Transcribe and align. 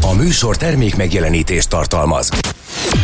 A 0.00 0.14
műsor 0.14 0.56
termék 0.56 0.96
megjelenítést 0.96 1.68
tartalmaz. 1.68 2.28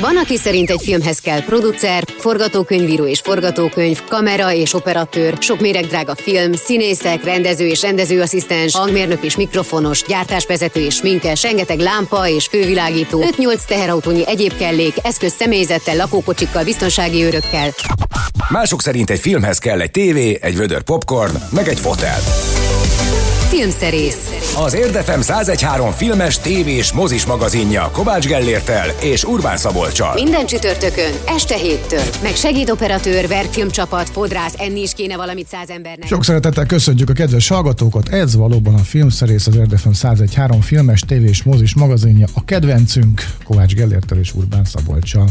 Van, 0.01 0.17
aki 0.17 0.37
szerint 0.37 0.71
egy 0.71 0.83
filmhez 0.83 1.19
kell 1.19 1.43
producer, 1.43 2.05
forgatókönyvíró 2.19 3.07
és 3.07 3.21
forgatókönyv, 3.21 4.03
kamera 4.09 4.53
és 4.53 4.75
operatőr, 4.75 5.37
sok 5.41 5.61
méregdrága 5.61 6.15
film, 6.15 6.53
színészek, 6.53 7.25
rendező 7.25 7.67
és 7.67 7.83
rendezőasszisztens, 7.83 8.77
hangmérnök 8.77 9.25
és 9.25 9.37
mikrofonos, 9.37 10.03
gyártásvezető 10.03 10.81
és 10.81 10.95
sminkes, 10.95 11.43
rengeteg 11.43 11.79
lámpa 11.79 12.29
és 12.29 12.47
fővilágító, 12.47 13.25
5-8 13.37 13.65
teherautónyi 13.67 14.27
egyéb 14.27 14.57
kellék, 14.57 14.95
eszköz 15.03 15.33
személyzettel, 15.39 15.97
lakókocsikkal, 15.97 16.65
biztonsági 16.65 17.23
őrökkel. 17.23 17.75
Mások 18.49 18.83
szerint 18.83 19.11
egy 19.11 19.21
filmhez 19.21 19.59
kell 19.59 19.81
egy 19.81 19.91
tévé, 19.91 20.39
egy 20.41 20.57
vödör 20.57 20.83
popcorn, 20.83 21.35
meg 21.51 21.69
egy 21.69 21.81
fotel. 21.81 22.19
Filmszerész. 23.59 24.55
Az 24.57 24.75
Érdefem 24.75 25.21
1013 25.21 25.91
filmes, 25.91 26.39
tévés, 26.39 26.93
mozis 26.93 27.27
magazinja 27.27 27.91
Kovács 27.93 28.27
Gellértel 28.27 28.89
és 29.01 29.25
Urbán 29.25 29.57
Szabolcsal. 29.57 30.15
Minden 30.15 30.47
csütörtökön, 30.47 31.13
este 31.27 31.57
héttől. 31.57 32.03
Meg 32.23 32.35
segédoperatőr, 32.35 33.29
verkfilmcsapat, 33.29 34.09
fodrász, 34.09 34.55
enni 34.59 34.81
is 34.81 34.93
kéne 34.93 35.17
valamit 35.17 35.47
száz 35.47 35.71
embernek. 35.71 36.07
Sok 36.09 36.25
szeretettel 36.25 36.67
köszöntjük 36.67 37.11
a 37.11 37.13
kedves 37.13 37.49
hallgatókat. 37.49 38.09
Ez 38.09 38.37
valóban 38.37 38.75
a 38.75 38.83
filmszerész 38.83 39.47
az 39.47 39.57
Érdefem 39.57 39.93
1013 39.93 40.61
filmes, 40.61 41.01
tévés, 41.01 41.43
mozis 41.43 41.75
magazinja. 41.75 42.27
A 42.35 42.45
kedvencünk 42.45 43.23
Kovács 43.45 43.75
Gellértel 43.75 44.19
és 44.19 44.35
Urbán 44.35 44.65
Szabolcsal. 44.65 45.29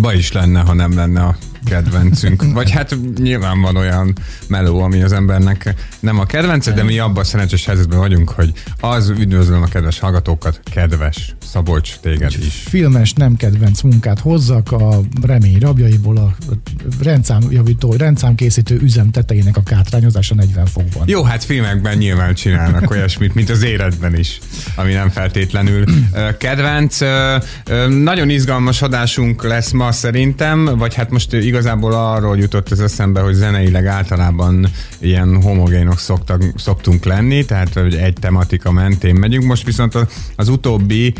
Ba 0.00 0.14
is 0.14 0.32
lenne, 0.32 0.60
ha 0.60 0.72
nem 0.72 0.94
lenne 0.94 1.22
a 1.22 1.36
kedvencünk. 1.64 2.52
Vagy 2.52 2.70
hát 2.70 2.96
nyilván 3.16 3.60
van 3.60 3.76
olyan 3.76 4.14
meló, 4.48 4.80
ami 4.80 5.02
az 5.02 5.12
embernek 5.12 5.74
nem 6.00 6.18
a 6.18 6.24
kedvence, 6.24 6.72
de 6.72 6.82
mi 6.82 6.98
abban 6.98 7.22
a 7.22 7.24
szerencsés 7.24 7.64
helyzetben 7.64 7.98
vagyunk, 7.98 8.30
hogy 8.30 8.52
az 8.80 9.08
üdvözlöm 9.08 9.62
a 9.62 9.66
kedves 9.66 9.98
hallgatókat, 9.98 10.60
kedves 10.72 11.34
Szabolcs, 11.52 11.96
téged 12.00 12.32
is. 12.38 12.54
Filmes, 12.68 13.12
nem 13.12 13.36
kedvenc 13.36 13.80
munkát 13.80 14.18
hozzak 14.18 14.72
a 14.72 15.00
remény 15.22 15.58
rabjaiból 15.58 16.16
a 16.16 16.34
rendszámjavító, 17.02 17.92
rendszámkészítő 17.92 18.78
üzem 18.82 19.10
tetejének 19.10 19.56
a 19.56 19.62
kátrányozása 19.62 20.34
40 20.34 20.66
fokban. 20.66 21.02
Jó, 21.06 21.22
hát 21.22 21.44
filmekben 21.44 21.96
nyilván 21.96 22.34
csinálnak 22.34 22.90
olyasmit, 22.90 23.34
mint 23.34 23.50
az 23.50 23.62
életben 23.62 24.18
is, 24.18 24.38
ami 24.74 24.92
nem 24.92 25.08
feltétlenül 25.08 25.84
kedvenc. 26.38 26.98
Nagyon 27.88 28.30
izgalmas 28.30 28.82
adásunk 28.82 29.42
lesz 29.42 29.70
ma 29.70 29.92
szerintem, 29.92 30.64
vagy 30.64 30.94
hát 30.94 31.10
most 31.10 31.32
igazából 31.52 31.92
arról 31.92 32.38
jutott 32.38 32.70
ez 32.70 32.80
eszembe, 32.80 33.20
hogy 33.20 33.34
zeneileg 33.34 33.86
általában 33.86 34.68
ilyen 35.00 35.42
homogénok 35.42 35.98
szoktak, 35.98 36.42
szoktunk 36.56 37.04
lenni, 37.04 37.44
tehát 37.44 37.72
hogy 37.74 37.94
egy 37.94 38.12
tematika 38.20 38.70
mentén 38.70 39.14
megyünk. 39.14 39.44
Most 39.44 39.64
viszont 39.64 39.98
az 40.36 40.48
utóbbi 40.48 41.14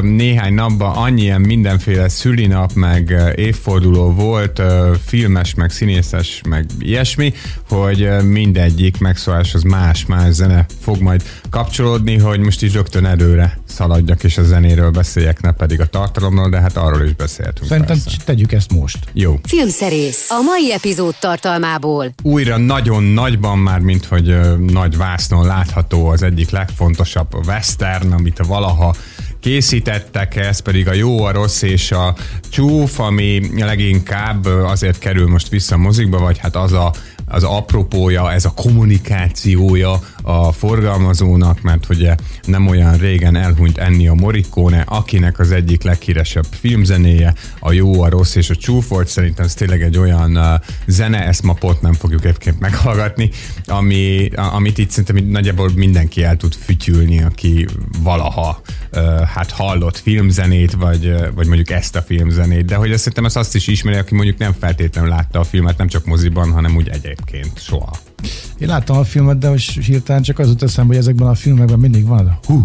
néhány 0.00 0.54
napban 0.54 0.96
annyi 0.96 1.22
ilyen 1.22 1.40
mindenféle 1.40 2.08
szülinap, 2.08 2.72
meg 2.72 3.32
évforduló 3.34 4.10
volt, 4.10 4.62
filmes, 5.04 5.54
meg 5.54 5.70
színészes, 5.70 6.40
meg 6.48 6.66
ilyesmi, 6.78 7.32
hogy 7.68 8.08
mindegyik 8.24 8.98
megszóláshoz 8.98 9.62
más-más 9.62 10.34
zene 10.34 10.66
fog 10.80 11.00
majd 11.00 11.22
kapcsolódni, 11.50 12.18
hogy 12.18 12.38
most 12.38 12.62
is 12.62 12.72
rögtön 12.72 13.04
előre 13.04 13.58
szaladjak 13.64 14.24
és 14.24 14.38
a 14.38 14.42
zenéről 14.42 14.90
beszéljek, 14.90 15.40
ne 15.40 15.52
pedig 15.52 15.80
a 15.80 15.86
tartalomról, 15.86 16.48
de 16.48 16.60
hát 16.60 16.76
arról 16.76 17.02
is 17.02 17.12
beszélhetünk. 17.12 17.68
Szerintem 17.68 17.98
persze. 18.02 18.18
tegyük 18.24 18.52
ezt 18.52 18.72
most. 18.72 18.98
Jó. 19.12 19.40
Filmszerész. 19.70 20.30
A 20.30 20.42
mai 20.42 20.72
epizód 20.72 21.14
tartalmából. 21.20 22.12
Újra 22.22 22.56
nagyon 22.56 23.02
nagyban 23.02 23.58
már, 23.58 23.80
mint 23.80 24.04
hogy 24.04 24.58
nagy 24.58 24.96
vásznon 24.96 25.46
látható 25.46 26.06
az 26.06 26.22
egyik 26.22 26.50
legfontosabb 26.50 27.34
western, 27.46 28.12
amit 28.12 28.46
valaha 28.46 28.94
készítettek, 29.40 30.36
ez 30.36 30.60
pedig 30.60 30.88
a 30.88 30.92
jó, 30.92 31.22
a 31.24 31.32
rossz 31.32 31.62
és 31.62 31.92
a 31.92 32.14
csúf, 32.48 32.98
ami 32.98 33.50
leginkább 33.56 34.44
azért 34.44 34.98
kerül 34.98 35.28
most 35.28 35.48
vissza 35.48 35.74
a 35.74 35.78
mozikba, 35.78 36.18
vagy 36.18 36.38
hát 36.38 36.56
az 36.56 36.72
a 36.72 36.92
az 37.32 37.44
apropója, 37.44 38.32
ez 38.32 38.44
a 38.44 38.52
kommunikációja 38.54 40.00
a 40.22 40.52
forgalmazónak, 40.52 41.60
mert 41.60 41.88
ugye 41.88 42.14
nem 42.44 42.66
olyan 42.66 42.96
régen 42.96 43.36
elhunyt 43.36 43.78
Ennio 43.78 44.14
Morricone, 44.14 44.80
akinek 44.80 45.38
az 45.38 45.50
egyik 45.50 45.82
leghíresebb 45.82 46.46
filmzenéje, 46.50 47.34
a 47.60 47.72
jó, 47.72 48.02
a 48.02 48.08
rossz 48.08 48.34
és 48.34 48.50
a 48.50 48.56
csúf 48.56 48.88
volt, 48.88 49.08
szerintem 49.08 49.44
ez 49.44 49.54
tényleg 49.54 49.82
egy 49.82 49.98
olyan 49.98 50.36
uh, 50.36 50.44
zene, 50.86 51.26
ezt 51.26 51.42
ma 51.42 51.52
pont 51.52 51.80
nem 51.80 51.92
fogjuk 51.92 52.24
egyébként 52.24 52.60
meghallgatni, 52.60 53.30
ami, 53.66 54.28
amit 54.34 54.78
itt 54.78 54.90
szerintem 54.90 55.30
nagyjából 55.30 55.70
mindenki 55.74 56.22
el 56.22 56.36
tud 56.36 56.54
fütyülni, 56.54 57.22
aki 57.22 57.66
valaha 58.02 58.60
uh, 58.92 59.20
hát 59.20 59.50
hallott 59.50 59.98
filmzenét, 59.98 60.72
vagy, 60.72 61.14
vagy 61.34 61.46
mondjuk 61.46 61.70
ezt 61.70 61.96
a 61.96 62.02
filmzenét, 62.02 62.64
de 62.64 62.74
hogy 62.74 62.90
ezt 62.90 62.98
szerintem 62.98 63.24
azt, 63.24 63.36
azt 63.36 63.54
is 63.54 63.66
ismeri, 63.66 63.96
aki 63.96 64.14
mondjuk 64.14 64.38
nem 64.38 64.52
feltétlenül 64.60 65.10
látta 65.10 65.40
a 65.40 65.44
filmet, 65.44 65.78
nem 65.78 65.88
csak 65.88 66.04
moziban, 66.04 66.52
hanem 66.52 66.76
úgy 66.76 66.88
egyébként 66.88 67.62
soha. 67.62 68.09
Én 68.58 68.68
láttam 68.68 68.96
a 68.96 69.04
filmet, 69.04 69.38
de 69.38 69.48
most 69.48 69.80
hirtelen 69.80 70.22
csak 70.22 70.38
az 70.38 70.48
jut 70.48 70.62
eszembe, 70.62 70.94
hogy 70.94 71.02
ezekben 71.02 71.28
a 71.28 71.34
filmekben 71.34 71.78
mindig 71.78 72.06
van 72.06 72.38
hú, 72.46 72.64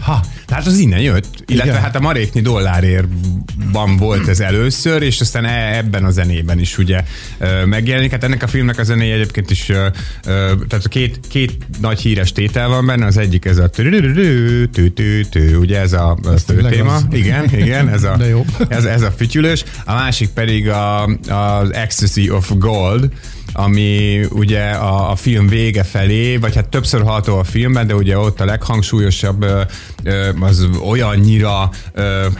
Ha, 0.00 0.20
tehát 0.46 0.66
az 0.66 0.78
innen 0.78 1.00
jött, 1.00 1.42
illetve 1.46 1.70
Igen. 1.70 1.82
hát 1.82 1.96
a 1.96 2.00
Maréknyi 2.00 2.40
dollárérban 2.40 3.96
volt 3.98 4.28
ez 4.28 4.40
először, 4.40 5.02
és 5.02 5.20
aztán 5.20 5.44
e- 5.44 5.76
ebben 5.76 6.04
a 6.04 6.10
zenében 6.10 6.58
is 6.58 6.78
ugye 6.78 7.04
megjelenik. 7.64 8.10
Hát 8.10 8.24
ennek 8.24 8.42
a 8.42 8.46
filmnek 8.46 8.78
a 8.78 8.82
zenéje 8.82 9.14
egyébként 9.14 9.50
is, 9.50 9.64
tehát 10.22 10.84
a 10.84 10.88
két, 10.88 11.20
két 11.28 11.66
nagy 11.80 12.00
híres 12.00 12.32
tétel 12.32 12.68
van 12.68 12.86
benne, 12.86 13.06
az 13.06 13.16
egyik 13.16 13.44
ez 13.44 13.58
a 13.58 13.70
ugye 15.60 15.80
ez 15.80 15.92
a 15.92 16.18
téma. 16.68 16.98
Igen, 17.10 17.44
igen, 17.54 17.88
ez 17.88 18.02
a, 18.02 18.18
ez, 18.68 18.84
ez 18.84 19.02
a 19.02 19.10
fütyülős. 19.10 19.64
A 19.84 19.94
másik 19.94 20.28
pedig 20.28 20.68
a, 20.68 21.04
az 21.28 21.72
Ecstasy 21.72 22.30
of 22.30 22.52
Gold, 22.58 23.08
ami 23.52 24.20
ugye 24.30 24.70
a, 24.70 25.10
a 25.10 25.16
film 25.16 25.46
vége 25.46 25.82
felé, 25.82 26.36
vagy 26.36 26.54
hát 26.54 26.68
többször 26.68 27.02
hallható 27.02 27.38
a 27.38 27.44
filmben, 27.44 27.86
de 27.86 27.94
ugye 27.94 28.18
ott 28.18 28.40
a 28.40 28.44
leghangsúlyosabb 28.44 29.46
az 30.40 30.68
olyannyira 30.88 31.70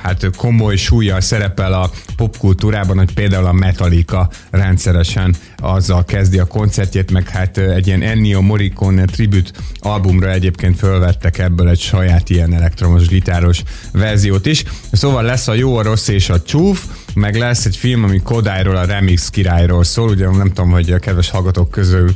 hát 0.03 0.31
komoly 0.37 0.77
súlyjal 0.77 1.21
szerepel 1.21 1.73
a 1.73 1.91
popkultúrában, 2.17 2.97
hogy 2.97 3.15
például 3.15 3.47
a 3.47 3.53
Metallica 3.53 4.31
rendszeresen 4.51 5.35
azzal 5.57 6.05
kezdi 6.05 6.39
a 6.39 6.45
koncertjét, 6.45 7.11
meg 7.11 7.29
hát 7.29 7.59
egy 7.59 7.87
ilyen 7.87 8.03
Ennio 8.03 8.41
Morricone 8.41 9.05
tribute 9.05 9.51
albumra 9.81 10.31
egyébként 10.31 10.77
fölvettek 10.77 11.39
ebből 11.39 11.69
egy 11.69 11.81
saját 11.81 12.31
ilyen 12.31 12.55
elektromos 12.55 13.07
gitáros 13.07 13.63
verziót 13.93 14.47
is. 14.47 14.65
Szóval 14.93 15.23
lesz 15.23 15.49
a 15.49 15.55
jó, 15.55 15.77
a 15.77 15.83
rossz 15.83 16.09
és 16.09 16.29
a 16.29 16.43
csúf, 16.43 16.85
meg 17.15 17.37
lesz 17.37 17.65
egy 17.65 17.77
film, 17.77 18.05
ami 18.05 18.21
Kodályról, 18.23 18.77
a 18.77 18.85
remix 18.85 19.29
királyról 19.29 19.85
szól, 19.85 20.09
ugye 20.09 20.31
nem 20.31 20.49
tudom, 20.49 20.71
hogy 20.71 20.91
a 20.91 20.99
kedves 20.99 21.31
hallgatók 21.31 21.71
közül 21.71 22.13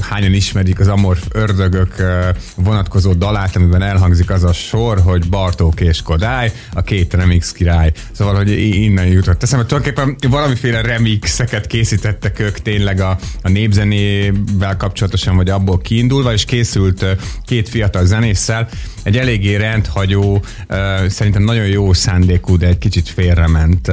hányan 0.00 0.32
ismerik 0.32 0.80
az 0.80 0.88
Amorf 0.88 1.26
ördögök 1.32 1.94
vonatkozó 2.56 3.12
dalát, 3.12 3.56
amiben 3.56 3.82
elhangzik 3.82 4.30
az 4.30 4.44
a 4.44 4.52
sor, 4.52 5.00
hogy 5.00 5.28
Bartók 5.28 5.80
és 5.80 6.02
Kodály, 6.02 6.52
a 6.72 6.82
két 6.82 7.14
remix 7.14 7.52
király. 7.52 7.92
Szóval, 8.12 8.34
hogy 8.34 8.50
innen 8.58 9.06
jutott. 9.06 9.38
Teszem, 9.38 9.58
hogy 9.58 9.66
tulajdonképpen 9.66 10.30
valamiféle 10.30 10.80
remixeket 10.80 11.66
készítettek 11.66 12.38
ők 12.38 12.58
tényleg 12.58 13.00
a, 13.00 13.18
a 13.42 13.48
népzenével 13.48 14.76
kapcsolatosan, 14.76 15.36
vagy 15.36 15.50
abból 15.50 15.78
kiindulva, 15.78 16.32
és 16.32 16.44
készült 16.44 17.04
két 17.44 17.68
fiatal 17.68 18.04
zenésszel, 18.04 18.68
egy 19.04 19.16
eléggé 19.16 19.56
rendhagyó, 19.56 20.44
szerintem 21.08 21.42
nagyon 21.42 21.66
jó 21.66 21.92
szándékú, 21.92 22.56
de 22.56 22.66
egy 22.66 22.78
kicsit 22.78 23.08
félrement 23.08 23.92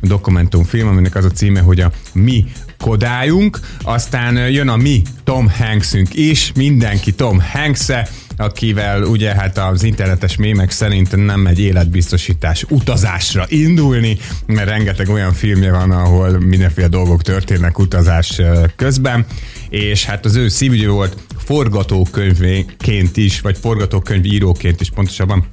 dokumentumfilm, 0.00 0.88
aminek 0.88 1.14
az 1.14 1.24
a 1.24 1.30
címe, 1.30 1.60
hogy 1.60 1.80
a 1.80 1.90
Mi 2.12 2.44
kodályunk, 2.78 3.60
aztán 3.82 4.50
jön 4.50 4.68
a 4.68 4.76
mi 4.76 5.02
Tom 5.24 5.50
Hanksünk 5.58 6.14
is, 6.14 6.52
mindenki 6.54 7.12
Tom 7.12 7.40
hanks 7.52 7.88
akivel 8.36 9.02
ugye 9.02 9.34
hát 9.34 9.58
az 9.58 9.82
internetes 9.82 10.36
mémek 10.36 10.70
szerint 10.70 11.24
nem 11.24 11.46
egy 11.46 11.58
életbiztosítás 11.58 12.64
utazásra 12.68 13.44
indulni, 13.48 14.16
mert 14.46 14.68
rengeteg 14.68 15.08
olyan 15.08 15.32
filmje 15.32 15.70
van, 15.70 15.90
ahol 15.90 16.30
mindenféle 16.40 16.88
dolgok 16.88 17.22
történnek 17.22 17.78
utazás 17.78 18.40
közben, 18.76 19.26
és 19.72 20.04
hát 20.04 20.24
az 20.24 20.34
ő 20.34 20.48
szívügyi 20.48 20.86
volt 20.86 21.16
forgatókönyvként 21.38 23.16
is, 23.16 23.40
vagy 23.40 23.58
forgatókönyvíróként 23.58 24.80
is 24.80 24.90
pontosabban. 24.90 25.46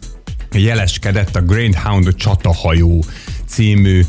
Jeleskedett 0.52 1.36
a 1.36 1.42
Greyhound 1.42 2.16
csatahajó 2.16 3.04
című 3.46 4.02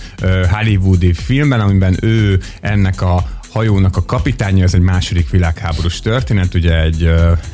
hollywoodi 0.51 1.13
filmben, 1.13 1.61
amiben 1.61 1.97
ő 2.01 2.41
ennek 2.61 3.03
a 3.03 3.40
hajónak 3.53 3.97
a 3.97 4.05
kapitánya, 4.05 4.65
ez 4.65 4.75
egy 4.75 4.81
második 4.81 5.31
világháborús 5.31 6.01
történet, 6.01 6.55
ugye 6.55 6.81
egy, 6.81 7.11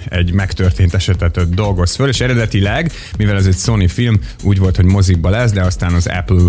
egy 0.09 0.33
megtörtént 0.33 0.95
esetet 0.95 1.55
dolgoz 1.55 1.95
föl, 1.95 2.09
és 2.09 2.21
eredetileg, 2.21 2.93
mivel 3.19 3.37
ez 3.37 3.47
egy 3.47 3.57
Sony 3.57 3.89
film, 3.89 4.21
úgy 4.43 4.59
volt, 4.59 4.77
hogy 4.77 4.85
mozikba 4.85 5.31
lesz, 5.31 5.53
de 5.53 5.63
aztán 5.63 5.95
az 5.95 6.07
Apple 6.07 6.47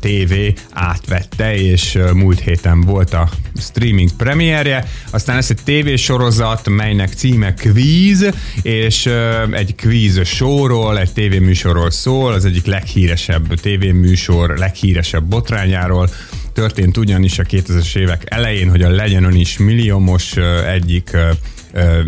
TV 0.00 0.34
átvette, 0.72 1.56
és 1.56 1.98
múlt 2.14 2.40
héten 2.40 2.80
volt 2.80 3.14
a 3.14 3.28
streaming 3.56 4.10
premierje, 4.16 4.84
aztán 5.10 5.36
ez 5.36 5.50
egy 5.50 5.60
tévésorozat, 5.64 6.68
melynek 6.68 7.12
címe 7.12 7.54
Quiz, 7.54 8.26
és 8.62 9.10
egy 9.50 9.74
quiz 9.82 10.26
showról, 10.26 10.98
egy 10.98 11.12
tévéműsorról 11.12 11.90
szól, 11.90 12.32
az 12.32 12.44
egyik 12.44 12.66
leghíresebb 12.66 13.54
tévéműsor, 13.54 14.58
leghíresebb 14.58 15.24
botrányáról, 15.24 16.08
történt 16.54 16.96
ugyanis 16.96 17.38
a 17.38 17.42
2000-es 17.42 17.96
évek 17.96 18.22
elején, 18.24 18.70
hogy 18.70 18.82
a 18.82 18.90
legyen 18.90 19.24
ön 19.24 19.34
is 19.34 19.58
milliómos 19.58 20.36
egyik 20.66 21.16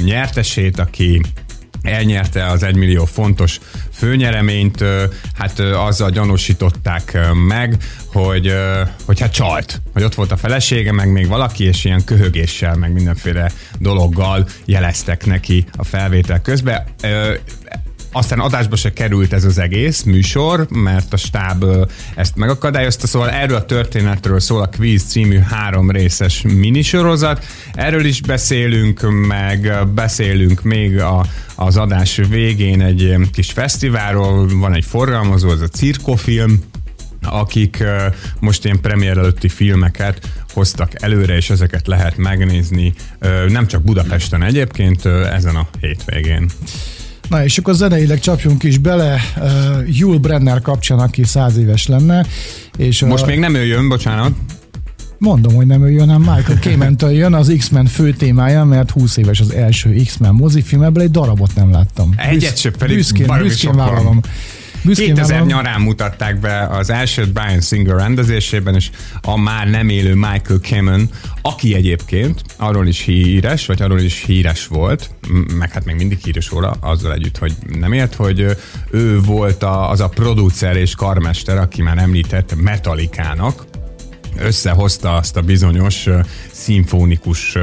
nyertesét, 0.04 0.78
aki 0.78 1.20
elnyerte 1.82 2.46
az 2.46 2.62
egymillió 2.62 3.04
fontos 3.04 3.58
főnyereményt, 3.92 4.84
hát 5.34 5.58
azzal 5.60 6.10
gyanúsították 6.10 7.18
meg, 7.48 7.76
hogy, 8.06 8.54
hogy 9.04 9.20
hát 9.20 9.32
csalt, 9.32 9.80
hogy 9.92 10.02
ott 10.02 10.14
volt 10.14 10.32
a 10.32 10.36
felesége, 10.36 10.92
meg 10.92 11.12
még 11.12 11.28
valaki, 11.28 11.64
és 11.64 11.84
ilyen 11.84 12.04
köhögéssel, 12.04 12.74
meg 12.74 12.92
mindenféle 12.92 13.52
dologgal 13.78 14.46
jeleztek 14.64 15.26
neki 15.26 15.66
a 15.76 15.84
felvétel 15.84 16.42
közben 16.42 16.84
aztán 18.12 18.38
adásba 18.38 18.76
se 18.76 18.92
került 18.92 19.32
ez 19.32 19.44
az 19.44 19.58
egész 19.58 20.02
műsor, 20.02 20.66
mert 20.70 21.12
a 21.12 21.16
stáb 21.16 21.64
ezt 22.14 22.36
megakadályozta, 22.36 23.06
szóval 23.06 23.30
erről 23.30 23.56
a 23.56 23.64
történetről 23.64 24.40
szól 24.40 24.62
a 24.62 24.70
Quiz 24.76 25.02
című 25.02 25.38
három 25.38 25.90
részes 25.90 26.42
minisorozat. 26.42 27.44
Erről 27.72 28.04
is 28.04 28.20
beszélünk, 28.20 29.26
meg 29.26 29.86
beszélünk 29.94 30.62
még 30.62 30.98
a, 30.98 31.26
az 31.54 31.76
adás 31.76 32.20
végén 32.28 32.82
egy 32.82 33.16
kis 33.32 33.52
fesztiválról, 33.52 34.48
van 34.48 34.74
egy 34.74 34.84
forgalmazó, 34.84 35.48
az 35.48 35.60
a 35.60 35.68
Cirkofilm, 35.68 36.62
akik 37.22 37.84
most 38.40 38.64
ilyen 38.64 38.80
premier 38.80 39.18
előtti 39.18 39.48
filmeket 39.48 40.28
hoztak 40.52 41.02
előre, 41.02 41.36
és 41.36 41.50
ezeket 41.50 41.86
lehet 41.86 42.16
megnézni 42.16 42.92
nem 43.48 43.66
csak 43.66 43.82
Budapesten 43.82 44.42
egyébként, 44.42 45.06
ezen 45.06 45.56
a 45.56 45.68
hétvégén. 45.80 46.50
Na 47.28 47.44
és 47.44 47.58
akkor 47.58 47.74
zeneileg 47.74 48.20
csapjunk 48.20 48.62
is 48.62 48.78
bele 48.78 49.20
uh, 49.36 49.98
Jul 49.98 50.18
Brenner 50.18 50.60
kapcsán, 50.60 50.98
aki 50.98 51.24
száz 51.24 51.56
éves 51.56 51.86
lenne. 51.86 52.26
És, 52.76 53.00
Most 53.00 53.22
uh, 53.22 53.28
még 53.28 53.38
nem 53.38 53.54
ő 53.54 53.64
jön, 53.64 53.88
bocsánat. 53.88 54.32
Mondom, 55.18 55.54
hogy 55.54 55.66
nem 55.66 55.84
ő 55.84 55.90
jön, 55.90 56.10
hanem 56.10 56.34
Michael 56.36 56.58
Kamen 56.62 56.96
jön, 57.14 57.34
az 57.34 57.54
X-Men 57.58 57.86
fő 57.86 58.12
témája, 58.12 58.64
mert 58.64 58.90
20 58.90 59.16
éves 59.16 59.40
az 59.40 59.52
első 59.52 59.94
X-Men 60.04 60.34
mozifilm, 60.34 60.82
ebből 60.82 61.02
egy 61.02 61.10
darabot 61.10 61.54
nem 61.54 61.70
láttam. 61.70 62.14
Egyet 62.16 62.58
sem 62.58 62.72
pedig 62.78 62.96
büszkén, 62.96 63.26
büszkén 63.42 63.76
vállalom. 63.76 64.20
Büszkén 64.86 65.14
2000 65.14 65.38
van. 65.38 65.46
nyarán 65.46 65.80
mutatták 65.80 66.40
be 66.40 66.66
az 66.66 66.90
első 66.90 67.26
Brian 67.26 67.60
Singer 67.60 67.96
rendezésében, 67.96 68.74
és 68.74 68.90
a 69.20 69.38
már 69.38 69.68
nem 69.70 69.88
élő 69.88 70.14
Michael 70.14 70.60
Kamen, 70.70 71.10
aki 71.42 71.74
egyébként 71.74 72.42
arról 72.56 72.86
is 72.86 73.00
híres, 73.00 73.66
vagy 73.66 73.82
arról 73.82 74.00
is 74.00 74.24
híres 74.24 74.66
volt, 74.66 75.10
meg 75.58 75.72
hát 75.72 75.84
még 75.84 75.96
mindig 75.96 76.18
híres 76.24 76.50
róla, 76.50 76.76
azzal 76.80 77.12
együtt, 77.12 77.38
hogy 77.38 77.52
nem 77.78 77.92
élt, 77.92 78.14
hogy 78.14 78.56
ő 78.90 79.20
volt 79.20 79.62
a, 79.62 79.90
az 79.90 80.00
a 80.00 80.08
producer 80.08 80.76
és 80.76 80.94
karmester, 80.94 81.58
aki 81.58 81.82
már 81.82 81.98
említett 81.98 82.54
Metalikának, 82.62 83.64
összehozta 84.38 85.14
azt 85.14 85.36
a 85.36 85.40
bizonyos 85.40 86.08
szimfonikus 86.52 87.56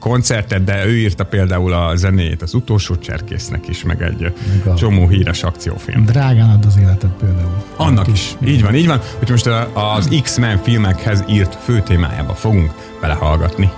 koncertet, 0.00 0.64
de 0.64 0.86
ő 0.86 0.98
írta 0.98 1.24
például 1.24 1.72
a 1.72 1.96
zenéjét 1.96 2.42
az 2.42 2.54
utolsó 2.54 2.96
cserkésznek 2.96 3.68
is, 3.68 3.82
meg 3.82 4.02
egy 4.02 4.32
meg 4.64 4.74
csomó 4.76 5.08
híres 5.08 5.42
akciófilm. 5.42 6.04
Drágán 6.04 6.50
ad 6.50 6.64
az 6.64 6.76
életet 6.76 7.10
például. 7.20 7.62
Annak 7.76 8.06
is. 8.06 8.36
is. 8.40 8.48
Így 8.48 8.62
van, 8.62 8.74
így 8.74 8.86
van. 8.86 9.00
Hogy 9.18 9.30
most 9.30 9.46
az 9.72 10.20
X-Men 10.22 10.58
filmekhez 10.62 11.24
írt 11.28 11.58
főtémájába 11.64 12.34
fogunk 12.34 12.72
belehallgatni. 13.00 13.70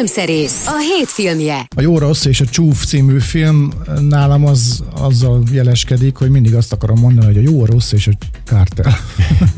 Filmszerész, 0.00 0.66
a 0.66 0.78
hét 0.78 1.08
filmje. 1.08 1.66
A 1.76 1.80
Jó 1.80 1.98
Rossz 1.98 2.24
és 2.24 2.40
a 2.40 2.44
Csúf 2.44 2.84
című 2.84 3.18
film 3.18 3.72
nálam 4.00 4.46
az, 4.46 4.84
azzal 4.92 5.42
jeleskedik, 5.52 6.16
hogy 6.16 6.30
mindig 6.30 6.54
azt 6.54 6.72
akarom 6.72 6.98
mondani, 6.98 7.26
hogy 7.26 7.36
a 7.36 7.50
Jó 7.50 7.64
Rossz 7.64 7.92
és 7.92 8.06
a 8.06 8.10
Kártel. 8.44 8.96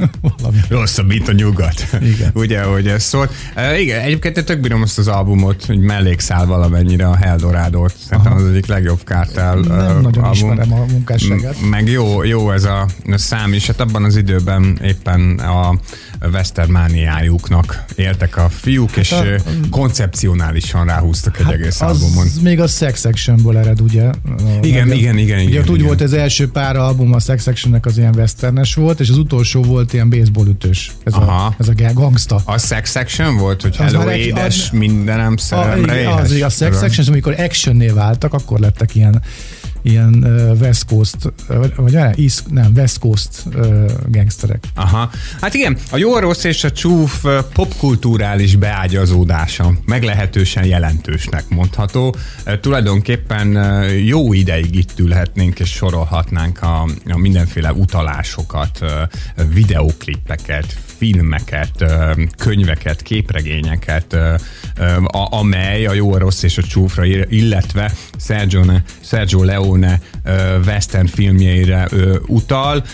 Rosszabb, 0.69 1.07
mint 1.07 1.29
a 1.29 1.33
nyugat. 1.33 1.87
Igen. 2.01 2.31
Ugye, 2.43 2.63
hogy 2.63 2.89
ez 2.89 3.03
szólt. 3.03 3.33
E, 3.55 3.81
igen, 3.81 4.01
egyébként 4.01 4.45
tök 4.45 4.61
bírom 4.61 4.83
azt 4.83 4.99
az 4.99 5.09
albumot, 5.09 5.65
hogy 5.65 5.79
mellékszál 5.79 6.47
valamennyire 6.47 7.07
a 7.07 7.17
Heldorádot. 7.17 7.95
Szerintem 8.09 8.33
az 8.33 8.45
egyik 8.45 8.67
legjobb 8.67 9.05
Kártel 9.05 9.55
Nem 9.55 9.97
uh, 9.97 10.03
nagyon 10.03 10.25
album. 10.25 10.33
ismerem 10.33 10.73
a 10.73 10.85
munkásságát. 10.91 11.57
Meg 11.71 11.89
jó, 11.89 12.23
jó 12.23 12.51
ez 12.51 12.65
a 12.65 12.87
szám 13.07 13.53
is. 13.53 13.67
Hát 13.67 13.81
abban 13.81 14.05
az 14.05 14.17
időben 14.17 14.79
éppen 14.83 15.39
a 15.39 15.79
Westermániájuknak 16.33 17.85
éltek 17.97 18.37
a 18.37 18.49
fiúk, 18.49 18.89
hát 18.89 18.99
és 18.99 19.13
a, 19.13 19.23
koncepcionálisan 19.71 20.87
ráhúztak 20.87 21.39
egy 21.39 21.45
hát 21.45 21.53
egész 21.53 21.81
az 21.81 22.03
albumon. 22.03 22.27
még 22.43 22.61
a 22.61 22.67
Sex 22.67 23.05
Actionból 23.05 23.59
ered, 23.59 23.81
ugye? 23.81 24.11
Igen, 24.63 24.93
igen, 24.93 24.93
igen, 24.93 25.19
igen. 25.19 25.39
Ugye 25.39 25.49
igen, 25.49 25.63
úgy 25.69 25.75
igen. 25.75 25.87
volt 25.87 26.01
az 26.01 26.13
első 26.13 26.51
pár 26.51 26.77
album 26.77 27.13
a 27.13 27.19
Sex 27.19 27.47
Actionnek 27.47 27.87
az 27.87 27.99
ilyen 27.99 28.15
westernes 28.15 28.75
volt, 28.75 29.01
és 29.01 29.09
az 29.09 29.17
utolsó 29.17 29.63
volt 29.63 29.93
ilyen 29.93 30.11
baseball 30.11 30.47
ütős. 30.47 30.93
Ez, 31.05 31.13
Aha. 31.13 31.45
a, 31.45 31.55
ez 31.59 31.69
a 31.69 31.73
gangsta. 31.93 32.41
A 32.45 32.59
Sex 32.59 32.97
Action 32.97 33.37
volt, 33.37 33.63
hogy 33.63 33.77
hello 33.77 34.11
édes, 34.11 34.71
a, 34.73 34.77
mindenem 34.77 35.37
szeremre 35.37 36.09
a, 36.09 36.21
az, 36.21 36.31
a 36.31 36.49
Sex 36.49 36.83
Action, 36.83 37.07
amikor 37.07 37.41
actionnél 37.41 37.95
váltak, 37.95 38.33
akkor 38.33 38.59
lettek 38.59 38.95
ilyen 38.95 39.23
ilyen 39.83 40.25
uh, 40.25 40.61
West 40.61 40.85
Coast, 40.85 41.17
uh, 41.49 41.67
vagy 41.77 41.95
uh, 41.95 42.19
East, 42.19 42.51
nem, 42.51 42.73
West 42.77 42.99
Coast 42.99 43.31
uh, 43.55 43.91
gangsterek. 44.07 44.65
Aha. 44.75 45.11
Hát 45.41 45.55
igen, 45.55 45.77
a 45.91 45.97
jó, 45.97 46.15
a 46.15 46.21
rossz 46.21 46.45
és 46.45 46.65
a 46.65 46.73
csúf 46.73 47.25
popkulturális 47.53 48.57
beágyazódása 48.57 49.73
meglehetősen 49.85 50.65
jelentősnek 50.65 51.49
mondható. 51.49 52.17
Tulajdonképpen 52.61 53.53
jó 54.05 54.33
ideig 54.33 54.75
itt 54.75 54.99
ülhetnénk 54.99 55.61
és 55.61 55.71
sorolhatnánk 55.71 56.63
a, 56.63 56.89
a 57.09 57.19
mindenféle 57.19 57.73
utalásokat, 57.73 58.79
videóklippeket, 59.53 60.77
filmeket, 60.97 61.85
könyveket, 62.37 63.03
képregényeket, 63.03 64.17
amely 65.13 65.87
a 65.87 65.93
jó, 65.93 66.13
a 66.13 66.19
rossz 66.19 66.43
és 66.43 66.59
a 66.59 66.63
csúfra, 66.63 67.05
illetve 67.29 67.93
Sergio, 68.19 68.63
Sergio 69.01 69.43
Leone 69.73 70.01
western 70.67 71.07
filmjeire 71.07 71.89
utal. 72.27 72.85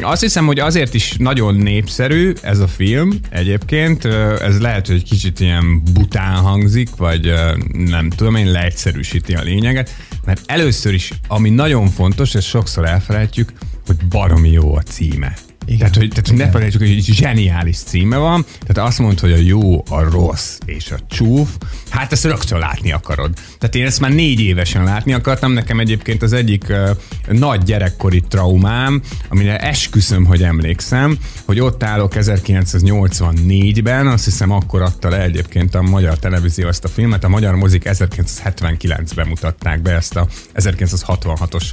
Azt 0.00 0.20
hiszem, 0.20 0.46
hogy 0.46 0.58
azért 0.58 0.94
is 0.94 1.14
nagyon 1.18 1.54
népszerű 1.54 2.32
ez 2.42 2.58
a 2.58 2.66
film 2.66 3.12
egyébként. 3.30 4.04
Ez 4.40 4.60
lehet, 4.60 4.86
hogy 4.86 5.04
kicsit 5.04 5.40
ilyen 5.40 5.82
bután 5.92 6.34
hangzik, 6.34 6.88
vagy 6.96 7.32
nem 7.72 8.10
tudom 8.10 8.34
én, 8.34 8.50
leegyszerűsíti 8.50 9.34
a 9.34 9.42
lényeget, 9.42 9.94
mert 10.24 10.40
először 10.46 10.94
is, 10.94 11.12
ami 11.28 11.50
nagyon 11.50 11.88
fontos, 11.88 12.34
és 12.34 12.44
sokszor 12.44 12.86
elfelejtjük, 12.86 13.52
hogy 13.86 13.96
baromi 14.08 14.50
jó 14.50 14.74
a 14.74 14.80
címe. 14.80 15.34
Igen. 15.70 15.78
Tehát, 15.78 15.96
hogy, 15.96 16.08
tehát, 16.08 16.28
hogy 16.28 16.36
ne 16.36 16.50
felejtsük, 16.50 16.80
hogy 16.80 16.90
egy 16.90 17.04
zseniális 17.04 17.76
címe 17.76 18.16
van, 18.16 18.44
tehát 18.66 18.88
azt 18.88 18.98
mondod, 18.98 19.20
hogy 19.20 19.32
a 19.32 19.36
jó, 19.36 19.82
a 19.88 20.02
rossz 20.02 20.58
és 20.64 20.90
a 20.90 20.98
csúf, 21.08 21.48
hát 21.88 22.12
ezt 22.12 22.24
rögtön 22.24 22.58
látni 22.58 22.92
akarod. 22.92 23.32
Tehát 23.58 23.74
én 23.74 23.86
ezt 23.86 24.00
már 24.00 24.12
négy 24.12 24.40
évesen 24.40 24.84
látni 24.84 25.12
akartam, 25.12 25.52
nekem 25.52 25.80
egyébként 25.80 26.22
az 26.22 26.32
egyik 26.32 26.64
uh, 26.68 26.90
nagy 27.38 27.62
gyerekkori 27.62 28.20
traumám, 28.28 29.02
amire 29.28 29.58
esküszöm, 29.58 30.24
hogy 30.24 30.42
emlékszem, 30.42 31.18
hogy 31.44 31.60
ott 31.60 31.82
állok 31.82 32.12
1984-ben, 32.16 34.06
azt 34.06 34.24
hiszem 34.24 34.50
akkor 34.50 34.82
adta 34.82 35.08
le 35.08 35.22
egyébként 35.22 35.74
a 35.74 35.82
magyar 35.82 36.18
televízió 36.18 36.68
ezt 36.68 36.84
a 36.84 36.88
filmet, 36.88 37.24
a 37.24 37.28
magyar 37.28 37.54
mozik 37.54 37.82
1979-ben 37.86 39.26
mutatták 39.26 39.82
be 39.82 39.90
ezt 39.90 40.16
a 40.16 40.26
1966-os 40.54 41.64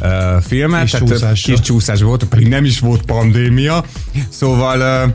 uh, 0.00 0.42
filmet. 0.42 0.82
Kis 0.82 0.98
csúszás. 0.98 1.42
Kis 1.42 1.60
csúszás 1.60 2.00
volt, 2.00 2.24
pedig 2.24 2.48
nem 2.48 2.64
is 2.64 2.78
volt 2.78 3.02
pandémia. 3.02 3.42
Szóval 4.30 5.06
uh, 5.06 5.12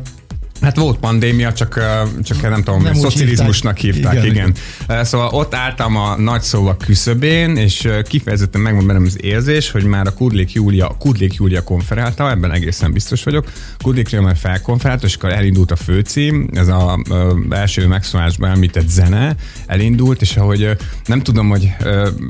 Hát 0.62 0.76
volt 0.76 0.98
pandémia, 0.98 1.54
csak, 1.54 1.80
csak 2.24 2.42
nem 2.42 2.64
tudom, 2.64 2.82
nem 2.82 2.94
szocializmusnak 2.94 3.78
hívták, 3.78 4.14
hívták 4.14 4.32
igen, 4.32 4.54
igen. 4.88 5.06
Szóval 5.06 5.28
ott 5.28 5.54
álltam 5.56 5.96
a 5.96 6.18
nagy 6.18 6.42
szóval 6.42 6.78
küszöbén, 6.78 7.58
és 7.58 7.88
kifejezetten 8.04 8.62
megvan 8.62 8.88
bennem 8.88 9.04
az 9.06 9.24
érzés, 9.24 9.72
hogy 9.72 9.84
már 9.84 10.08
a 10.08 10.14
Kudlik 10.14 10.54
Júlia, 10.54 10.96
Kudlik 11.00 11.34
Júlia 11.34 11.64
konferálta, 11.64 12.30
ebben 12.30 12.52
egészen 12.52 12.92
biztos 12.92 13.24
vagyok. 13.24 13.52
Kudlik 13.84 14.10
Júlia 14.10 14.26
már 14.26 14.38
felkonferálta, 14.38 15.06
és 15.06 15.16
akkor 15.16 15.32
elindult 15.32 15.72
a 15.72 15.76
főcím, 15.76 16.50
ez 16.54 16.68
a, 16.68 16.94
a 16.94 17.36
első 17.50 17.88
megszólásban 17.88 18.50
említett 18.50 18.88
zene 18.88 19.36
elindult, 19.68 20.22
és 20.22 20.38
ahogy 20.38 20.78
nem 21.06 21.22
tudom, 21.22 21.50
hogy, 21.50 21.74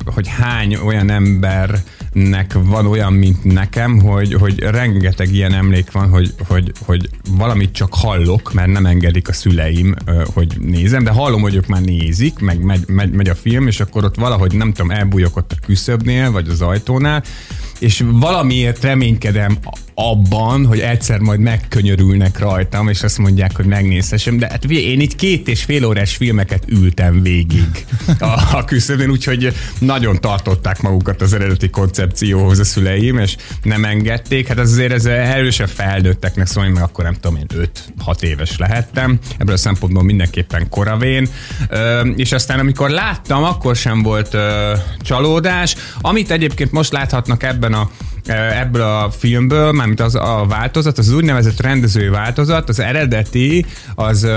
hogy 0.06 0.28
hány 0.28 0.76
olyan 0.76 1.10
ember 1.10 1.84
nek 2.14 2.54
van 2.54 2.86
olyan, 2.86 3.14
mint 3.14 3.44
nekem, 3.44 4.00
hogy, 4.00 4.34
hogy 4.34 4.60
rengeteg 4.60 5.34
ilyen 5.34 5.54
emlék 5.54 5.92
van, 5.92 6.10
hogy, 6.10 6.34
hogy, 6.48 6.72
hogy 6.86 7.10
valamit 7.30 7.72
csak 7.72 7.94
hallok, 7.94 8.54
mert 8.54 8.72
nem 8.72 8.86
engedik 8.86 9.28
a 9.28 9.34
szüleim, 9.34 9.96
hogy 10.34 10.58
nézem, 10.60 11.04
de 11.04 11.12
hallom, 11.12 11.42
hogy 11.42 11.56
ők 11.56 11.68
már 11.68 11.82
nézik, 11.82 12.40
meg 12.40 12.64
megy, 12.64 12.88
megy, 12.88 13.12
megy 13.12 13.30
a 13.30 13.36
film, 13.36 13.68
és 13.68 13.80
akkor 13.80 14.04
ott 14.04 14.16
valahogy 14.16 14.56
nem 14.56 14.74
tudom, 14.74 14.92
elbújok 14.92 15.38
ott 15.38 15.52
a 15.52 15.66
küszöbnél, 15.66 16.32
vagy 16.32 16.50
az 16.50 16.62
ajtónál, 16.62 17.24
és 17.80 18.04
valamiért 18.12 18.84
reménykedem 18.84 19.58
abban, 19.94 20.66
hogy 20.66 20.80
egyszer 20.80 21.20
majd 21.20 21.40
megkönyörülnek 21.40 22.40
rajtam, 22.40 22.90
és 22.90 23.04
azt 23.04 23.18
mondják, 23.18 23.56
hogy 23.56 23.66
megnézhessem, 23.66 24.38
de 24.38 24.48
hát 24.48 24.64
én 24.66 25.00
itt 25.00 25.16
két 25.16 25.48
és 25.48 25.64
fél 25.64 25.86
órás 25.86 26.16
filmeket 26.16 26.64
ültem 26.68 27.22
végig 27.22 27.86
a, 28.20 28.58
a 28.58 28.66
küszöbön, 28.66 29.10
úgyhogy 29.10 29.54
nagyon 29.80 30.20
tartották 30.22 30.82
magukat 30.82 31.22
az 31.22 31.34
eredeti 31.34 31.70
koncepcióhoz 31.70 32.60
a 32.60 32.64
szüleim, 32.64 33.18
és 33.18 33.36
nem 33.64 33.86
engedték. 33.86 34.48
Hát 34.48 34.60
az 34.60 34.72
azért 34.72 34.94
ez 34.94 35.06
erősen 35.06 35.68
felnőtteknek 35.68 36.48
szólni, 36.48 36.72
mert 36.72 36.86
akkor 36.86 37.04
nem 37.04 37.14
tudom 37.14 37.38
én 37.38 37.70
5-6 38.06 38.22
éves 38.22 38.58
lehettem. 38.58 39.20
Ebből 39.38 39.54
a 39.54 39.58
szempontból 39.58 40.04
mindenképpen 40.04 40.70
koravén. 40.70 41.28
És 42.16 42.32
aztán 42.32 42.60
amikor 42.60 42.90
láttam, 42.90 43.44
akkor 43.44 43.76
sem 43.76 44.02
volt 44.02 44.38
csalódás. 45.02 45.76
Amit 46.02 46.32
egyébként 46.32 46.72
most 46.72 46.92
láthatnak 46.92 47.44
ebben 47.44 47.69
a 47.74 47.90
ebből 48.62 48.82
a 48.82 49.12
filmből, 49.12 49.72
mármint 49.72 50.00
az 50.00 50.16
a 50.16 50.46
változat, 50.50 50.98
az 50.98 51.12
úgynevezett 51.12 51.62
rendezői 51.62 52.08
változat, 52.08 52.70
az 52.70 52.80
eredeti, 52.80 53.66
az 53.96 54.28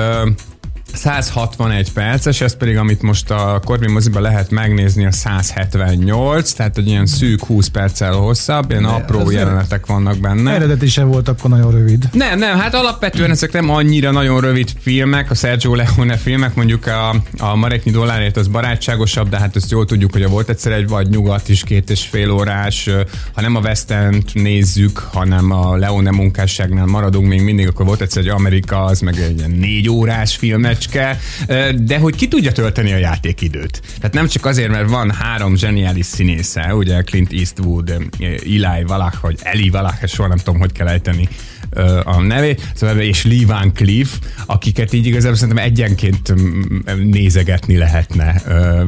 161 0.95 1.93
perces, 1.93 2.41
ez 2.41 2.57
pedig, 2.57 2.77
amit 2.77 3.03
most 3.03 3.31
a 3.31 3.61
Corvin 3.65 3.91
moziban 3.91 4.23
lehet 4.23 4.51
megnézni, 4.51 5.07
a 5.07 5.13
178, 5.13 6.53
tehát 6.53 6.79
egy 6.79 6.87
ilyen 6.87 7.07
szűk 7.07 7.45
20 7.45 7.69
perccel 7.69 8.13
hosszabb, 8.13 8.71
ilyen 8.71 8.83
De 8.83 8.89
apró 8.89 9.31
jelenetek 9.31 9.87
vannak 9.87 10.19
benne. 10.19 10.53
Eredeti 10.53 10.87
sem 10.87 11.09
volt 11.09 11.29
akkor 11.29 11.51
nagyon 11.51 11.71
rövid. 11.71 12.09
Nem, 12.13 12.39
nem, 12.39 12.59
hát 12.59 12.75
alapvetően 12.75 13.31
ezek 13.31 13.53
nem 13.53 13.71
annyira 13.71 14.11
nagyon 14.11 14.41
rövid 14.41 14.71
filmek, 14.81 15.31
a 15.31 15.35
Sergio 15.35 15.75
Leone 15.75 16.17
filmek, 16.17 16.55
mondjuk 16.55 16.87
a, 16.87 17.23
a 17.39 17.57
Mareknyi 17.57 17.91
dollárért 17.91 18.37
az 18.37 18.49
barátságosabb, 18.49 19.29
de 19.29 19.39
hát 19.39 19.57
ezt 19.57 19.71
jól 19.71 19.85
tudjuk, 19.85 20.13
hogy 20.13 20.23
a 20.23 20.29
volt 20.29 20.49
egyszer 20.49 20.73
egy 20.73 20.89
vagy 20.89 21.09
nyugat 21.09 21.49
is 21.49 21.65
két 21.65 21.91
és 21.91 22.01
fél 22.01 22.31
órás, 22.31 22.89
ha 23.33 23.41
nem 23.41 23.57
a 23.57 23.61
West 23.61 23.91
End 23.91 24.25
nézzük, 24.33 24.99
hanem 24.99 25.51
a 25.51 25.77
Leone 25.77 26.11
munkásságnál 26.11 26.87
maradunk 26.87 27.29
még 27.29 27.43
mindig, 27.43 27.69
akkor 27.69 27.87
volt 27.87 28.01
egyszer 28.01 28.23
egy 28.23 28.29
Amerika, 28.29 28.85
az 28.85 29.01
meg 29.01 29.17
egy 29.17 29.47
négy 29.47 29.89
órás 29.89 30.37
filmet, 30.37 30.82
mecske, 30.83 31.19
de 31.75 31.99
hogy 31.99 32.15
ki 32.15 32.29
tudja 32.29 32.53
tölteni 32.53 32.93
a 32.93 32.97
játékidőt. 32.97 33.83
Tehát 33.97 34.15
nem 34.15 34.27
csak 34.27 34.47
azért, 34.47 34.71
mert 34.71 34.89
van 34.89 35.11
három 35.11 35.57
zseniális 35.57 36.07
színésze, 36.07 36.75
ugye 36.75 37.03
Clint 37.03 37.33
Eastwood, 37.33 37.93
Eli 38.21 38.85
Valach, 38.87 39.21
vagy 39.21 39.39
Eli 39.43 39.71
Valach, 39.71 40.07
soha 40.07 40.29
nem 40.29 40.39
tudom, 40.39 40.61
hogy 40.61 40.73
kell 40.73 40.89
ejteni 40.89 41.29
a 42.05 42.21
nevét, 42.21 42.73
szóval, 42.75 43.00
és 43.00 43.25
Lee 43.25 43.47
Van 43.47 43.73
akiket 44.47 44.93
így 44.93 45.07
igazából 45.07 45.37
szerintem 45.37 45.64
egyenként 45.64 46.35
nézegetni 47.05 47.76
lehetne 47.76 48.43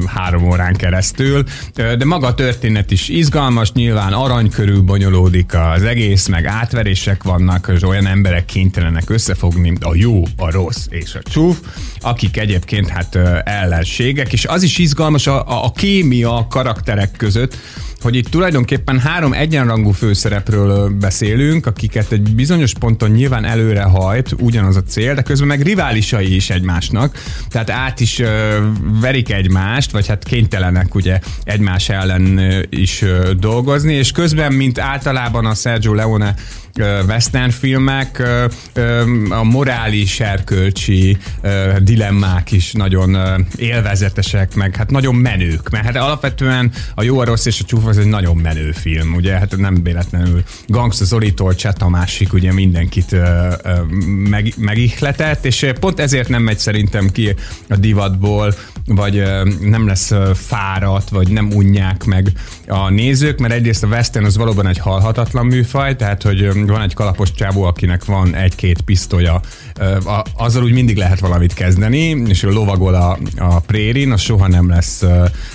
három 0.05 0.47
órán 0.49 0.73
keresztül, 0.73 1.43
de 1.73 2.05
maga 2.05 2.27
a 2.27 2.33
történet 2.33 2.91
is 2.91 3.09
izgalmas, 3.09 3.71
nyilván 3.71 4.13
arany 4.13 4.49
körül 4.49 4.81
bonyolódik 4.81 5.53
az 5.53 5.83
egész, 5.83 6.27
meg 6.27 6.45
átverések 6.45 7.23
vannak, 7.23 7.71
és 7.75 7.83
olyan 7.83 8.07
emberek 8.07 8.45
kénytelenek 8.45 9.09
összefogni, 9.09 9.73
a 9.79 9.95
jó, 9.95 10.23
a 10.37 10.51
rossz 10.51 10.85
és 10.89 11.15
a 11.15 11.29
csúf, 11.29 11.57
akik 11.99 12.37
egyébként 12.37 12.87
hát 12.87 13.15
ellenségek, 13.43 14.33
és 14.33 14.45
az 14.45 14.63
is 14.63 14.77
izgalmas 14.77 15.27
a, 15.27 15.47
a, 15.47 15.63
a 15.65 15.71
kémia 15.71 16.37
a 16.37 16.47
karakterek 16.47 17.11
között, 17.11 17.57
hogy 18.05 18.15
itt 18.15 18.29
tulajdonképpen 18.29 18.99
három 18.99 19.33
egyenrangú 19.33 19.91
főszerepről 19.91 20.89
beszélünk, 20.89 21.65
akiket 21.65 22.11
egy 22.11 22.35
bizonyos 22.35 22.73
ponton 22.73 23.09
nyilván 23.09 23.45
előre 23.45 23.81
hajt 23.81 24.35
ugyanaz 24.39 24.75
a 24.75 24.83
cél, 24.83 25.13
de 25.13 25.21
közben 25.21 25.47
meg 25.47 25.61
riválisai 25.61 26.35
is 26.35 26.49
egymásnak, 26.49 27.17
tehát 27.49 27.69
át 27.69 27.99
is 27.99 28.21
verik 29.01 29.31
egymást, 29.31 29.91
vagy 29.91 30.07
hát 30.07 30.23
kénytelenek 30.23 30.95
ugye 30.95 31.19
egymás 31.43 31.89
ellen 31.89 32.41
is 32.69 33.03
dolgozni, 33.37 33.93
és 33.93 34.11
közben, 34.11 34.53
mint 34.53 34.79
általában 34.79 35.45
a 35.45 35.53
Sergio 35.53 35.93
Leone 35.93 36.35
western 37.07 37.49
filmek, 37.49 38.23
a 39.29 39.43
morális, 39.43 40.19
erkölcsi 40.19 41.17
dilemmák 41.81 42.51
is 42.51 42.71
nagyon 42.71 43.17
élvezetesek, 43.55 44.55
meg 44.55 44.75
hát 44.75 44.91
nagyon 44.91 45.15
menők, 45.15 45.69
mert 45.69 45.85
hát 45.85 45.95
alapvetően 45.95 46.71
a 46.95 47.03
jó, 47.03 47.19
a 47.19 47.25
rossz 47.25 47.45
és 47.45 47.59
a 47.59 47.63
csúf 47.63 47.85
az 47.85 47.97
egy 47.97 48.05
nagyon 48.07 48.37
menő 48.37 48.71
film, 48.71 49.13
ugye, 49.13 49.33
hát 49.33 49.57
nem 49.57 49.83
véletlenül 49.83 50.43
Gangsta 50.67 51.05
Zolitól 51.05 51.55
Cseh 51.55 51.73
Tamásik 51.73 52.33
ugye 52.33 52.53
mindenkit 52.53 53.15
meg, 54.29 54.53
megihletett, 54.57 55.45
és 55.45 55.71
pont 55.79 55.99
ezért 55.99 56.29
nem 56.29 56.41
megy 56.41 56.57
szerintem 56.57 57.09
ki 57.09 57.35
a 57.69 57.75
divatból, 57.75 58.53
vagy 58.85 59.23
nem 59.59 59.87
lesz 59.87 60.11
fáradt, 60.33 61.09
vagy 61.09 61.29
nem 61.29 61.51
unják 61.53 62.03
meg 62.03 62.31
a 62.67 62.89
nézők, 62.89 63.39
mert 63.39 63.53
egyrészt 63.53 63.83
a 63.83 63.87
western 63.87 64.25
az 64.25 64.37
valóban 64.37 64.67
egy 64.67 64.77
halhatatlan 64.77 65.45
műfaj, 65.45 65.95
tehát 65.95 66.23
hogy 66.23 66.64
van 66.69 66.81
egy 66.81 66.93
kalapos 66.93 67.31
csávó, 67.31 67.63
akinek 67.63 68.05
van 68.05 68.35
egy-két 68.35 68.81
pisztolya, 68.81 69.41
azzal 70.33 70.63
úgy 70.63 70.73
mindig 70.73 70.97
lehet 70.97 71.19
valamit 71.19 71.53
kezdeni, 71.53 72.23
és 72.27 72.43
ő 72.43 72.49
lovagol 72.49 72.93
a, 72.93 73.17
a 73.37 73.59
prérin, 73.59 74.11
az 74.11 74.21
soha 74.21 74.47
nem 74.47 74.69
lesz, 74.69 75.03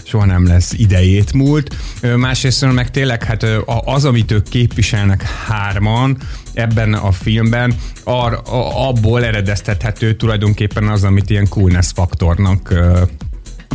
soha 0.02 0.24
nem 0.24 0.46
lesz 0.46 0.72
idejét 0.72 1.32
múlt. 1.32 1.76
Másrészt 2.16 2.72
meg 2.72 2.90
tényleg 2.90 3.24
hát 3.24 3.46
az, 3.84 4.04
amit 4.04 4.30
ők 4.30 4.48
képviselnek 4.48 5.22
hárman, 5.22 6.16
ebben 6.54 6.94
a 6.94 7.12
filmben 7.12 7.74
ar, 8.04 8.40
abból 8.74 9.24
eredeztethető 9.24 10.14
tulajdonképpen 10.14 10.88
az, 10.88 11.04
amit 11.04 11.30
ilyen 11.30 11.48
coolness 11.48 11.90
faktornak 11.94 12.74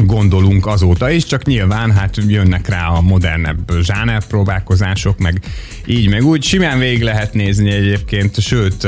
gondolunk 0.03 0.65
azóta 0.65 1.09
is, 1.09 1.25
csak 1.25 1.45
nyilván 1.45 1.91
hát 1.91 2.17
jönnek 2.27 2.67
rá 2.67 2.87
a 2.87 3.01
modernebb 3.01 3.71
zsáner 3.81 4.25
próbálkozások, 4.27 5.17
meg 5.19 5.39
így, 5.85 6.09
meg 6.09 6.23
úgy. 6.23 6.43
Simán 6.43 6.79
végig 6.79 7.01
lehet 7.01 7.33
nézni 7.33 7.71
egyébként, 7.71 8.39
sőt, 8.39 8.87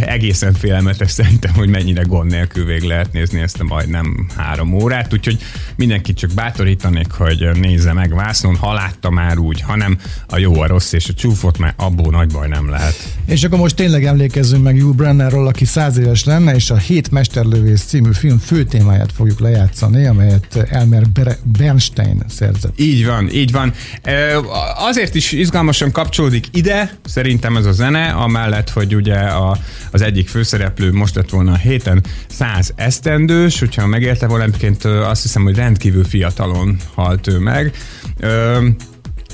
egészen 0.00 0.52
félelmetes 0.52 1.10
szerintem, 1.10 1.52
hogy 1.54 1.68
mennyire 1.68 2.02
gond 2.02 2.30
nélkül 2.30 2.64
végig 2.64 2.88
lehet 2.88 3.12
nézni 3.12 3.40
ezt 3.40 3.60
a 3.60 3.64
majdnem 3.64 4.26
három 4.36 4.72
órát, 4.72 5.12
úgyhogy 5.12 5.38
mindenkit 5.76 6.16
csak 6.16 6.30
bátorítanék, 6.34 7.10
hogy 7.10 7.48
nézze 7.60 7.92
meg 7.92 8.14
vászon, 8.14 8.56
ha 8.56 8.72
látta 8.72 9.10
már 9.10 9.38
úgy, 9.38 9.60
hanem 9.60 9.98
a 10.28 10.38
jó, 10.38 10.60
a 10.60 10.66
rossz 10.66 10.92
és 10.92 11.08
a 11.08 11.12
csúfot, 11.12 11.58
mert 11.58 11.74
abból 11.76 12.10
nagy 12.10 12.32
baj 12.32 12.48
nem 12.48 12.70
lehet. 12.70 12.94
És 13.26 13.44
akkor 13.44 13.58
most 13.58 13.76
tényleg 13.76 14.04
emlékezzünk 14.04 14.62
meg 14.62 14.80
Hugh 14.80 14.96
Brennerről, 14.96 15.46
aki 15.46 15.64
száz 15.64 15.96
éves 15.96 16.24
lenne, 16.24 16.54
és 16.54 16.70
a 16.70 16.76
Hét 16.76 17.10
Mesterlövész 17.10 17.84
című 17.84 18.12
film 18.12 18.38
fő 18.38 18.64
témáját 18.64 19.12
fogjuk 19.12 19.40
lejátszani, 19.40 20.06
amelyet 20.06 20.43
Elmer 20.68 21.02
Bernstein 21.42 22.22
szerzett. 22.28 22.80
Így 22.80 23.06
van, 23.06 23.30
így 23.30 23.52
van. 23.52 23.72
Azért 24.76 25.14
is 25.14 25.32
izgalmasan 25.32 25.90
kapcsolódik 25.90 26.46
ide, 26.50 26.90
szerintem 27.04 27.56
ez 27.56 27.64
a 27.64 27.72
zene, 27.72 28.06
amellett, 28.06 28.70
hogy 28.70 28.94
ugye 28.94 29.14
a, 29.14 29.58
az 29.90 30.02
egyik 30.02 30.28
főszereplő 30.28 30.92
most 30.92 31.14
lett 31.14 31.30
volna 31.30 31.52
a 31.52 31.56
héten 31.56 32.04
száz 32.28 32.72
esztendős, 32.76 33.58
hogyha 33.58 33.86
megérte 33.86 34.26
volna, 34.26 34.44
azt 35.08 35.22
hiszem, 35.22 35.42
hogy 35.42 35.56
rendkívül 35.56 36.04
fiatalon 36.04 36.76
halt 36.94 37.26
ő 37.26 37.38
meg 37.38 37.72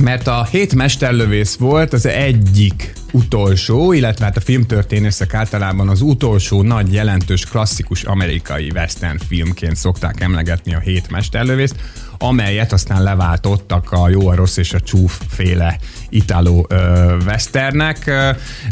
mert 0.01 0.27
a 0.27 0.45
hét 0.51 0.75
mesterlövész 0.75 1.55
volt 1.55 1.93
az 1.93 2.07
egyik 2.07 2.93
utolsó, 3.13 3.93
illetve 3.93 4.25
hát 4.25 4.37
a 4.37 4.41
filmtörténészek 4.41 5.35
általában 5.35 5.89
az 5.89 6.01
utolsó 6.01 6.63
nagy 6.63 6.93
jelentős 6.93 7.45
klasszikus 7.45 8.03
amerikai 8.03 8.71
western 8.75 9.19
filmként 9.29 9.77
szokták 9.77 10.21
emlegetni 10.21 10.75
a 10.75 10.79
hét 10.79 11.11
mesterlövészt, 11.11 11.75
amelyet 12.19 12.73
aztán 12.73 13.03
leváltottak 13.03 13.93
a 13.93 14.09
jó, 14.09 14.29
a 14.29 14.35
rossz 14.35 14.57
és 14.57 14.73
a 14.73 14.81
csúf 14.81 15.21
féle 15.29 15.79
italo 16.09 16.65
ö, 16.69 17.17
westernek. 17.27 18.07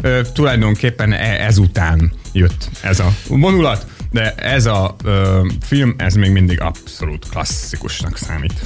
Ö, 0.01 0.21
tulajdonképpen 0.33 1.11
e, 1.11 1.45
ezután 1.45 2.11
jött 2.33 2.69
ez 2.81 2.99
a 2.99 3.13
vonulat, 3.27 3.85
de 4.11 4.33
ez 4.35 4.65
a 4.65 4.95
ö, 5.03 5.47
film, 5.61 5.95
ez 5.97 6.13
még 6.13 6.31
mindig 6.31 6.61
abszolút 6.61 7.29
klasszikusnak 7.29 8.17
számít. 8.17 8.61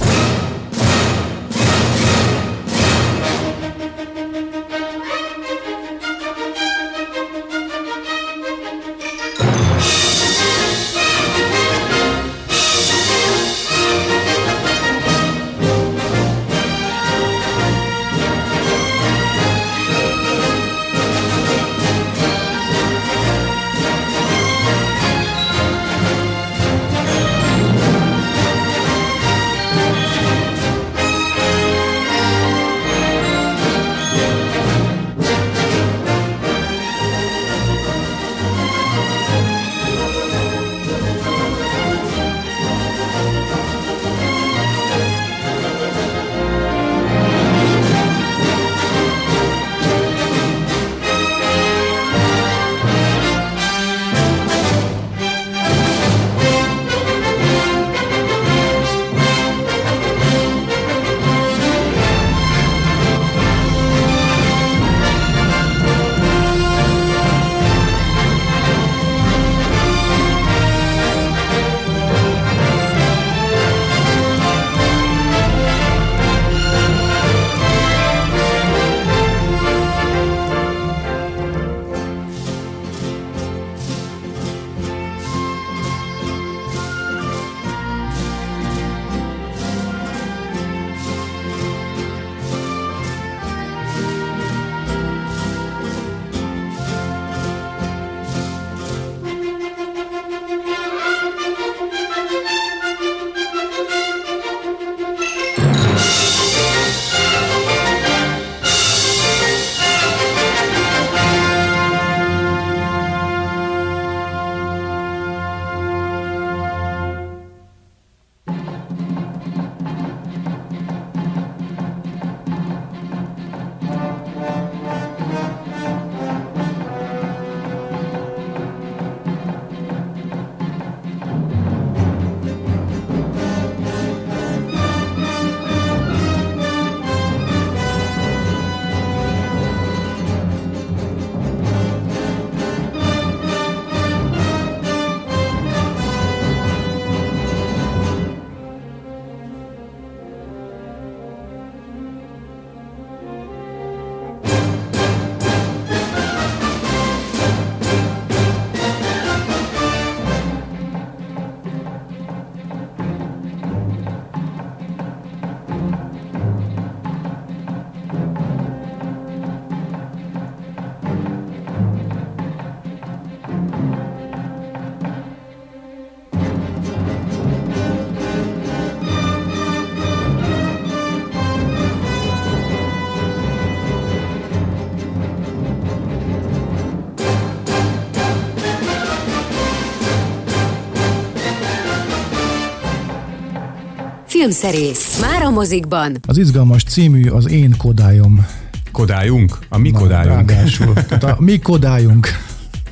Filmszerész. 194.44 195.20
Már 195.20 195.42
a 195.42 195.50
mozikban. 195.50 196.18
Az 196.26 196.38
izgalmas 196.38 196.82
című 196.82 197.28
az 197.28 197.50
Én 197.50 197.74
kodályom. 197.76 198.46
Kodályunk? 198.92 199.58
A 199.68 199.78
mi 199.78 199.90
Na, 199.90 199.98
kodályunk? 199.98 200.50
Ráadásul. 200.50 200.92
Tehát 201.08 201.24
a 201.24 201.36
mi 201.38 201.58
kodályunk. 201.58 202.28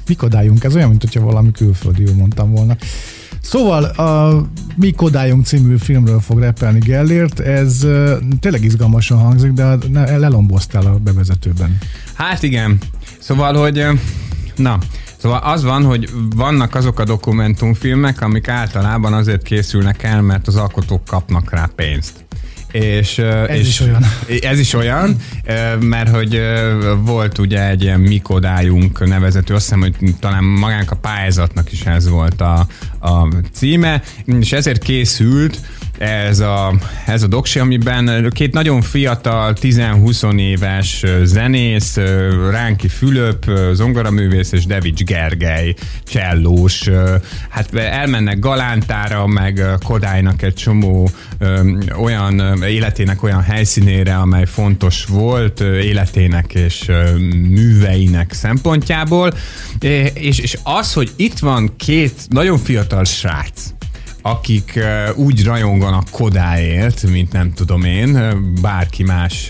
Mi 0.07 0.15
kodályunk. 0.15 0.65
Ez 0.65 0.75
olyan, 0.75 0.89
mint 0.89 1.03
hogyha 1.03 1.21
valami 1.21 1.51
külföldi 1.53 2.13
mondtam 2.13 2.51
volna. 2.51 2.77
Szóval 3.41 3.85
a 3.85 4.43
Mi 4.77 4.91
Kodályunk 4.91 5.45
című 5.47 5.77
filmről 5.77 6.21
fog 6.21 6.39
repelni 6.39 6.79
Gellért. 6.79 7.41
Ez 7.41 7.87
tényleg 8.41 8.65
izgalmasan 8.65 9.19
hangzik, 9.19 9.53
de 9.53 9.77
lelomboztál 10.19 10.87
a 10.87 10.99
bevezetőben. 10.99 11.79
Hát 12.15 12.43
igen. 12.43 12.79
Szóval, 13.19 13.55
hogy 13.55 13.87
na, 14.57 14.79
Szóval 15.23 15.39
az 15.39 15.63
van, 15.63 15.85
hogy 15.85 16.11
vannak 16.37 16.75
azok 16.75 16.99
a 16.99 17.05
dokumentumfilmek, 17.05 18.21
amik 18.21 18.49
általában 18.49 19.13
azért 19.13 19.43
készülnek 19.43 20.03
el, 20.03 20.23
mert 20.23 20.47
az 20.47 20.57
alkotók 20.57 21.05
kapnak 21.05 21.51
rá 21.51 21.71
pénzt. 21.77 22.25
És, 22.73 23.19
ez 23.19 23.59
és 23.59 23.69
is 23.69 23.81
olyan. 23.81 24.05
Ez 24.51 24.59
is 24.59 24.75
olyan, 24.75 25.17
mert 25.81 26.09
hogy 26.09 26.41
volt 26.99 27.39
ugye 27.39 27.69
egy 27.69 27.83
ilyen 27.83 28.01
Mikodájunk 28.01 29.07
nevezető, 29.07 29.55
azt 29.55 29.63
hiszem, 29.63 29.81
hogy 29.81 29.95
talán 30.21 30.45
magánk 30.45 30.91
a 30.91 30.97
pályázatnak 30.97 31.73
is 31.73 31.83
ez 31.83 32.09
volt 32.09 32.41
a, 32.41 32.67
a 33.01 33.29
címe, 33.53 34.03
és 34.25 34.53
ezért 34.53 34.83
készült 34.83 35.61
ez 36.03 36.41
a, 36.41 36.75
ez 37.07 37.23
a 37.23 37.27
doksi, 37.27 37.59
amiben 37.59 38.31
két 38.35 38.53
nagyon 38.53 38.83
fiatal, 38.83 39.55
10-20 39.61 40.39
éves 40.39 41.05
zenész, 41.23 41.97
Ránki 42.51 42.89
Fülöp, 42.89 43.51
zongoraművész 43.73 44.53
és 44.53 44.67
Devics 44.67 45.03
Gergely, 45.03 45.75
csellós, 46.05 46.89
hát 47.49 47.75
elmennek 47.75 48.39
Galántára, 48.39 49.27
meg 49.27 49.63
Kodálynak 49.85 50.43
egy 50.43 50.55
csomó 50.55 51.11
olyan 52.01 52.63
életének 52.63 53.23
olyan 53.23 53.43
helyszínére, 53.43 54.15
amely 54.15 54.47
fontos 54.47 55.05
volt 55.05 55.61
életének 55.61 56.55
és 56.55 56.91
műveinek 57.49 58.33
szempontjából, 58.33 59.33
és, 60.15 60.39
és 60.39 60.59
az, 60.63 60.93
hogy 60.93 61.13
itt 61.17 61.39
van 61.39 61.77
két 61.77 62.15
nagyon 62.29 62.59
fiatal 62.59 63.05
srác, 63.05 63.73
akik 64.23 64.81
úgy 65.15 65.45
rajonganak 65.45 66.11
Kodáért, 66.11 67.03
mint 67.03 67.33
nem 67.33 67.53
tudom 67.53 67.85
én, 67.85 68.19
bárki 68.61 69.03
más, 69.03 69.47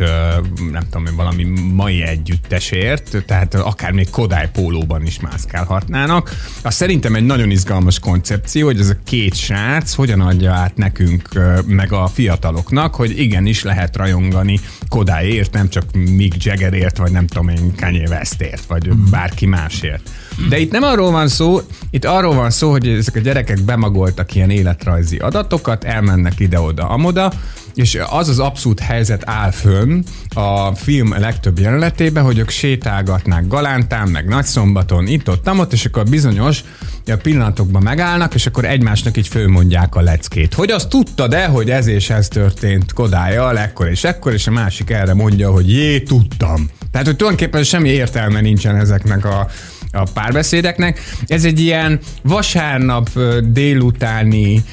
nem 0.73 0.83
tudom 0.91 1.07
én, 1.07 1.17
valami 1.17 1.45
mai 1.75 2.03
együttesért, 2.03 3.25
tehát 3.27 3.55
akár 3.55 3.93
még 3.93 4.11
Kodály 4.11 4.51
pólóban 4.53 5.07
is 5.07 5.21
mászkálhatnának. 5.21 6.31
Az 6.63 6.75
szerintem 6.75 7.15
egy 7.15 7.27
nagyon 7.27 7.51
izgalmas 7.51 7.99
koncepció, 7.99 8.67
hogy 8.67 8.81
ez 8.81 8.89
a 8.89 8.97
két 9.05 9.35
srác 9.35 9.95
hogyan 9.95 10.21
adja 10.21 10.53
át 10.53 10.77
nekünk, 10.77 11.29
meg 11.67 11.93
a 11.93 12.07
fiataloknak, 12.07 12.95
hogy 12.95 13.19
igenis 13.19 13.63
lehet 13.63 13.97
rajongani 13.97 14.61
Kodáért, 14.89 15.53
nem 15.53 15.69
csak 15.69 15.85
Mick 15.93 16.45
Jaggerért, 16.45 16.97
vagy 16.97 17.13
nem 17.13 17.27
tudom 17.27 17.49
én, 17.49 17.75
Kanye 17.77 18.09
Westért, 18.09 18.65
vagy 18.65 18.89
mm. 18.89 19.11
bárki 19.11 19.47
másért. 19.47 20.11
De 20.49 20.59
itt 20.59 20.73
nem 20.73 20.83
arról 20.83 21.11
van 21.11 21.29
szó, 21.29 21.61
itt 21.91 22.05
arról 22.05 22.35
van 22.35 22.51
szó, 22.51 22.71
hogy 22.71 22.89
ezek 22.89 23.17
a 23.17 23.21
gyerekek 23.21 23.61
bemagoltak 23.61 24.35
ilyen 24.35 24.51
életrajzi 24.63 25.17
adatokat, 25.17 25.85
elmennek 25.85 26.41
ide-oda, 26.41 26.89
amoda, 26.89 27.33
és 27.75 27.99
az 28.11 28.29
az 28.29 28.39
abszolút 28.39 28.81
helyzet 28.81 29.23
áll 29.25 29.51
fönn 29.51 30.03
a 30.35 30.75
film 30.75 31.19
legtöbb 31.19 31.59
jelenetében, 31.59 32.25
hogy 32.25 32.39
ők 32.39 32.51
sétálgatnák 32.51 33.47
Galántán, 33.47 34.09
meg 34.09 34.29
Nagyszombaton, 34.29 35.07
itt-ott, 35.07 35.49
ott, 35.49 35.73
és 35.73 35.85
akkor 35.85 36.05
bizonyos 36.05 36.65
a 37.07 37.17
pillanatokban 37.17 37.83
megállnak, 37.83 38.35
és 38.35 38.47
akkor 38.47 38.65
egymásnak 38.65 39.17
így 39.17 39.29
fölmondják 39.29 39.95
a 39.95 40.01
leckét. 40.01 40.55
Hogy 40.55 40.71
azt 40.71 40.89
tudta 40.89 41.29
de, 41.29 41.47
hogy 41.47 41.71
ez 41.71 41.87
és 41.87 42.11
ez 42.11 42.29
történt 42.29 42.93
Kodája, 42.93 43.59
ekkor 43.59 43.89
és 43.89 44.05
ekkor, 44.05 44.33
és 44.33 44.47
a 44.47 44.51
másik 44.51 44.91
erre 44.91 45.15
mondja, 45.15 45.51
hogy 45.51 45.71
jé, 45.71 46.01
tudtam. 46.01 46.69
Tehát, 46.91 47.07
hogy 47.07 47.17
tulajdonképpen 47.17 47.65
semmi 47.65 47.89
értelme 47.89 48.41
nincsen 48.41 48.77
ezeknek 48.77 49.25
a 49.25 49.49
a 49.93 50.03
párbeszédeknek. 50.15 51.01
Ez 51.27 51.45
egy 51.45 51.61
ilyen 51.61 51.99
vasárnap 52.23 53.11
délutáni, 53.45 54.65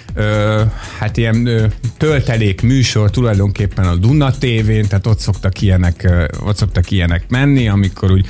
hát 1.00 1.18
ilyen 1.18 1.72
töltelék 1.98 2.62
műsor 2.62 3.10
tulajdonképpen 3.10 3.86
a 3.86 3.96
Duna 3.96 4.32
tévén, 4.32 4.88
tehát 4.88 5.08
ott 5.08 5.20
szoktak 5.20 5.62
ilyenek, 5.62 6.10
ott 6.44 6.58
szoktak 6.58 6.92
ilyenek 6.92 7.24
menni, 7.30 7.68
amikor 7.68 8.12
úgy 8.12 8.26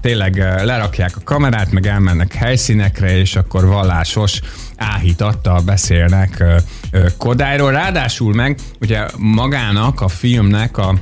tényleg 0.00 0.36
lerakják 0.64 1.16
a 1.16 1.20
kamerát, 1.24 1.72
meg 1.72 1.86
elmennek 1.86 2.34
helyszínekre, 2.34 3.18
és 3.18 3.36
akkor 3.36 3.66
vallásos 3.66 4.40
áhítattal 4.76 5.60
beszélnek 5.60 6.44
Kodályról. 7.18 7.70
Ráadásul 7.70 8.34
meg 8.34 8.58
ugye 8.80 9.06
magának 9.16 10.00
a 10.00 10.08
filmnek 10.08 10.78
a 10.78 10.98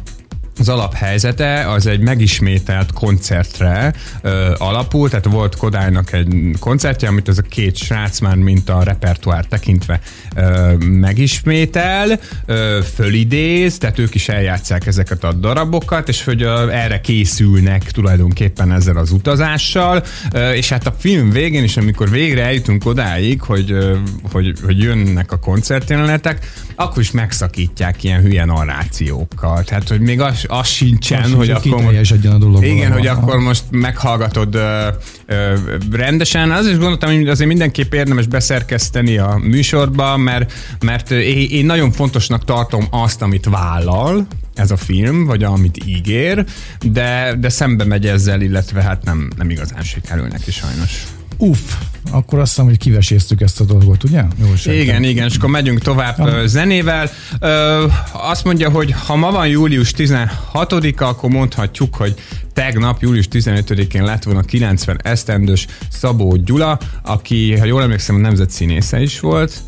az 0.58 0.68
alaphelyzete 0.68 1.70
az 1.70 1.86
egy 1.86 2.00
megismételt 2.00 2.92
koncertre 2.92 3.92
ö, 4.22 4.52
alapul, 4.58 5.08
tehát 5.08 5.24
volt 5.24 5.56
Kodálynak 5.56 6.12
egy 6.12 6.56
koncertje, 6.58 7.08
amit 7.08 7.28
ez 7.28 7.38
a 7.38 7.42
két 7.42 7.76
srác 7.76 8.18
már 8.18 8.36
mint 8.36 8.68
a 8.68 8.82
repertoár 8.82 9.44
tekintve 9.44 10.00
ö, 10.36 10.72
megismétel, 10.78 12.20
ö, 12.46 12.78
fölidéz, 12.94 13.78
tehát 13.78 13.98
ők 13.98 14.14
is 14.14 14.28
eljátszák 14.28 14.86
ezeket 14.86 15.24
a 15.24 15.32
darabokat, 15.32 16.08
és 16.08 16.24
hogy 16.24 16.42
ö, 16.42 16.68
erre 16.70 17.00
készülnek 17.00 17.90
tulajdonképpen 17.90 18.72
ezzel 18.72 18.96
az 18.96 19.10
utazással, 19.10 20.02
ö, 20.32 20.50
és 20.50 20.68
hát 20.68 20.86
a 20.86 20.94
film 20.98 21.30
végén 21.30 21.64
is, 21.64 21.76
amikor 21.76 22.10
végre 22.10 22.44
eljutunk 22.44 22.86
odáig, 22.86 23.42
hogy, 23.42 23.70
ö, 23.70 23.96
hogy, 24.32 24.52
hogy 24.64 24.78
jönnek 24.78 25.32
a 25.32 25.38
koncertjelenetek, 25.38 26.50
akkor 26.74 27.02
is 27.02 27.10
megszakítják 27.10 28.04
ilyen 28.04 28.20
hülye 28.20 28.44
narrációkkal. 28.44 29.64
Tehát, 29.64 29.88
hogy 29.88 30.00
még 30.00 30.20
az, 30.20 30.41
az 30.48 30.66
sincsen, 30.66 31.22
az 31.22 31.32
hogy 31.32 31.50
akkor 31.50 31.82
most, 31.82 32.10
a 32.10 32.38
dolog 32.38 32.64
igen, 32.64 32.76
valahol. 32.76 32.98
hogy 32.98 33.06
akkor 33.06 33.38
most 33.38 33.64
meghallgatod 33.70 34.54
ö, 34.54 34.88
ö, 35.26 35.54
rendesen. 35.90 36.50
Az 36.50 36.66
is 36.66 36.76
gondoltam, 36.78 37.14
hogy 37.14 37.28
azért 37.28 37.48
mindenképp 37.48 37.92
érdemes 37.92 38.26
beszerkeszteni 38.26 39.18
a 39.18 39.40
műsorba, 39.42 40.16
mert, 40.16 40.52
mert 40.80 41.10
én, 41.10 41.48
én 41.50 41.66
nagyon 41.66 41.92
fontosnak 41.92 42.44
tartom 42.44 42.86
azt, 42.90 43.22
amit 43.22 43.46
vállal, 43.50 44.26
ez 44.54 44.70
a 44.70 44.76
film, 44.76 45.24
vagy 45.24 45.42
amit 45.42 45.84
ígér, 45.86 46.44
de, 46.80 47.34
de 47.38 47.48
szembe 47.48 47.84
megy 47.84 48.06
ezzel, 48.06 48.40
illetve 48.40 48.82
hát 48.82 49.04
nem, 49.04 49.30
nem 49.36 49.50
igazán 49.50 49.82
sikerül 49.82 50.26
neki 50.26 50.50
sajnos. 50.50 51.02
Uff, 51.42 51.74
akkor 52.10 52.38
azt 52.38 52.50
hiszem, 52.50 52.64
hogy 52.64 52.78
kiveséztük 52.78 53.40
ezt 53.40 53.60
a 53.60 53.64
dolgot, 53.64 54.04
ugye? 54.04 54.24
Jó, 54.40 54.72
igen, 54.72 55.02
igen, 55.02 55.26
és 55.26 55.36
akkor 55.36 55.48
megyünk 55.48 55.78
tovább 55.78 56.18
ja. 56.18 56.46
zenével. 56.46 57.10
Ö, 57.40 57.86
azt 58.12 58.44
mondja, 58.44 58.70
hogy 58.70 58.92
ha 59.06 59.16
ma 59.16 59.30
van 59.30 59.48
július 59.48 59.92
16-a, 59.96 61.04
akkor 61.04 61.30
mondhatjuk, 61.30 61.94
hogy 61.94 62.14
tegnap, 62.52 63.02
július 63.02 63.28
15-én 63.32 64.04
lett 64.04 64.22
volna 64.22 64.40
90 64.40 65.00
esztendős 65.02 65.66
Szabó 65.90 66.36
Gyula, 66.36 66.78
aki, 67.02 67.56
ha 67.58 67.64
jól 67.64 67.82
emlékszem, 67.82 68.14
a 68.14 68.18
nemzet 68.18 68.50
színésze 68.50 69.00
is 69.00 69.20
volt 69.20 69.62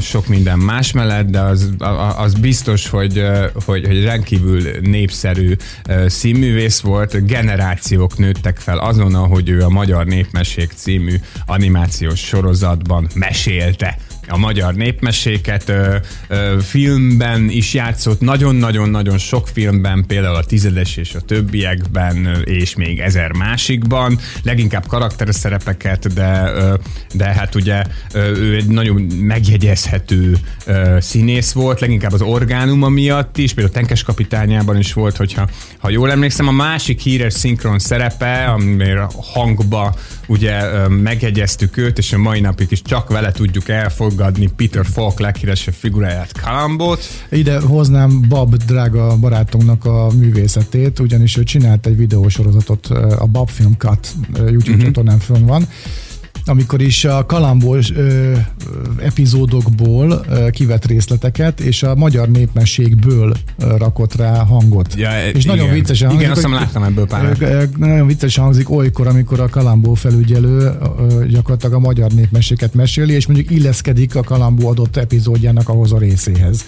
sok 0.00 0.26
minden 0.26 0.58
más 0.58 0.92
mellett, 0.92 1.26
de 1.30 1.40
az, 1.40 1.70
az 2.16 2.34
biztos, 2.34 2.88
hogy, 2.88 3.22
hogy, 3.64 3.86
hogy 3.86 4.04
rendkívül 4.04 4.62
népszerű 4.80 5.56
színművész 6.06 6.80
volt. 6.80 7.26
Generációk 7.26 8.18
nőttek 8.18 8.58
fel 8.58 8.78
azon, 8.78 9.14
hogy 9.14 9.48
ő 9.48 9.62
a 9.62 9.68
Magyar 9.68 10.06
Népmesék 10.06 10.72
című 10.76 11.14
animációs 11.46 12.20
sorozatban 12.20 13.08
mesélte 13.14 13.98
a 14.28 14.38
magyar 14.38 14.74
népmeséket, 14.74 15.68
ö, 15.68 15.96
ö, 16.28 16.56
filmben 16.60 17.48
is 17.50 17.74
játszott, 17.74 18.20
nagyon-nagyon-nagyon 18.20 19.18
sok 19.18 19.48
filmben, 19.48 20.04
például 20.06 20.34
a 20.34 20.44
Tizedes 20.44 20.96
és 20.96 21.14
a 21.14 21.20
többiekben, 21.20 22.42
és 22.44 22.76
még 22.76 22.98
ezer 22.98 23.32
másikban, 23.32 24.18
leginkább 24.42 24.86
karakterszerepeket, 24.86 26.14
de, 26.14 26.52
ö, 26.54 26.74
de 27.12 27.24
hát 27.24 27.54
ugye 27.54 27.82
ö, 28.12 28.36
ő 28.36 28.54
egy 28.54 28.66
nagyon 28.66 29.00
megjegyezhető 29.20 30.36
ö, 30.66 30.96
színész 31.00 31.52
volt, 31.52 31.80
leginkább 31.80 32.12
az 32.12 32.22
orgánuma 32.22 32.88
miatt 32.88 33.38
is, 33.38 33.52
például 33.52 33.74
Tenkes 33.74 34.02
kapitányában 34.02 34.78
is 34.78 34.92
volt, 34.92 35.16
hogyha 35.16 35.48
ha 35.78 35.90
jól 35.90 36.10
emlékszem, 36.10 36.48
a 36.48 36.52
másik 36.52 37.00
híres 37.00 37.32
szinkron 37.32 37.78
szerepe, 37.78 38.44
amire 38.44 39.08
hangba 39.32 39.94
ugye 40.26 40.88
megjegyeztük 40.88 41.76
őt, 41.76 41.98
és 41.98 42.12
a 42.12 42.18
mai 42.18 42.40
napig 42.40 42.66
is 42.70 42.82
csak 42.82 43.08
vele 43.08 43.32
tudjuk 43.32 43.68
elfogadni 44.16 44.50
Peter 44.56 44.86
Falk 44.86 45.20
leghíresebb 45.20 45.74
figuráját, 45.74 46.32
Kalambot. 46.40 47.04
Ide 47.30 47.60
hoznám 47.60 48.28
Bab 48.28 48.56
drága 48.56 49.16
barátunknak 49.16 49.84
a 49.84 50.10
művészetét, 50.18 50.98
ugyanis 50.98 51.36
ő 51.36 51.42
csinált 51.42 51.86
egy 51.86 51.96
videósorozatot, 51.96 52.86
a 53.18 53.26
Bab 53.26 53.48
Film 53.48 53.74
Cut 53.78 54.14
YouTube 54.36 54.70
uh-huh. 54.70 54.82
csatornán 54.82 55.18
fönn 55.18 55.46
van, 55.46 55.68
amikor 56.48 56.80
is 56.82 57.04
a 57.04 57.26
kalambos 57.26 57.90
ö, 57.90 58.32
epizódokból 58.98 60.24
ö, 60.28 60.50
kivett 60.50 60.84
részleteket, 60.84 61.60
és 61.60 61.82
a 61.82 61.94
magyar 61.94 62.28
népmességből 62.28 63.36
ö, 63.58 63.76
rakott 63.76 64.14
rá 64.14 64.44
hangot. 64.44 64.94
Ja, 64.96 65.10
és 65.32 65.44
igen. 65.44 65.56
nagyon 65.56 65.74
viccesen 65.74 66.08
hangzik. 66.08 66.26
Igen, 66.26 66.36
azt 66.36 66.48
láttam 66.48 66.82
ebből 66.82 67.06
pár. 67.06 67.36
Ö, 67.40 67.62
nagyon 67.76 68.06
viccesen 68.06 68.44
hangzik 68.44 68.70
olykor, 68.70 69.06
amikor 69.06 69.40
a 69.40 69.48
kalambó 69.48 69.94
felügyelő 69.94 70.58
ö, 70.58 71.26
gyakorlatilag 71.26 71.74
a 71.74 71.78
magyar 71.78 72.10
népmeséket 72.10 72.74
meséli, 72.74 73.12
és 73.12 73.26
mondjuk 73.26 73.50
illeszkedik 73.50 74.16
a 74.16 74.22
kalambó 74.22 74.68
adott 74.68 74.96
epizódjának 74.96 75.68
ahhoz 75.68 75.92
a 75.92 75.98
részéhez. 75.98 76.64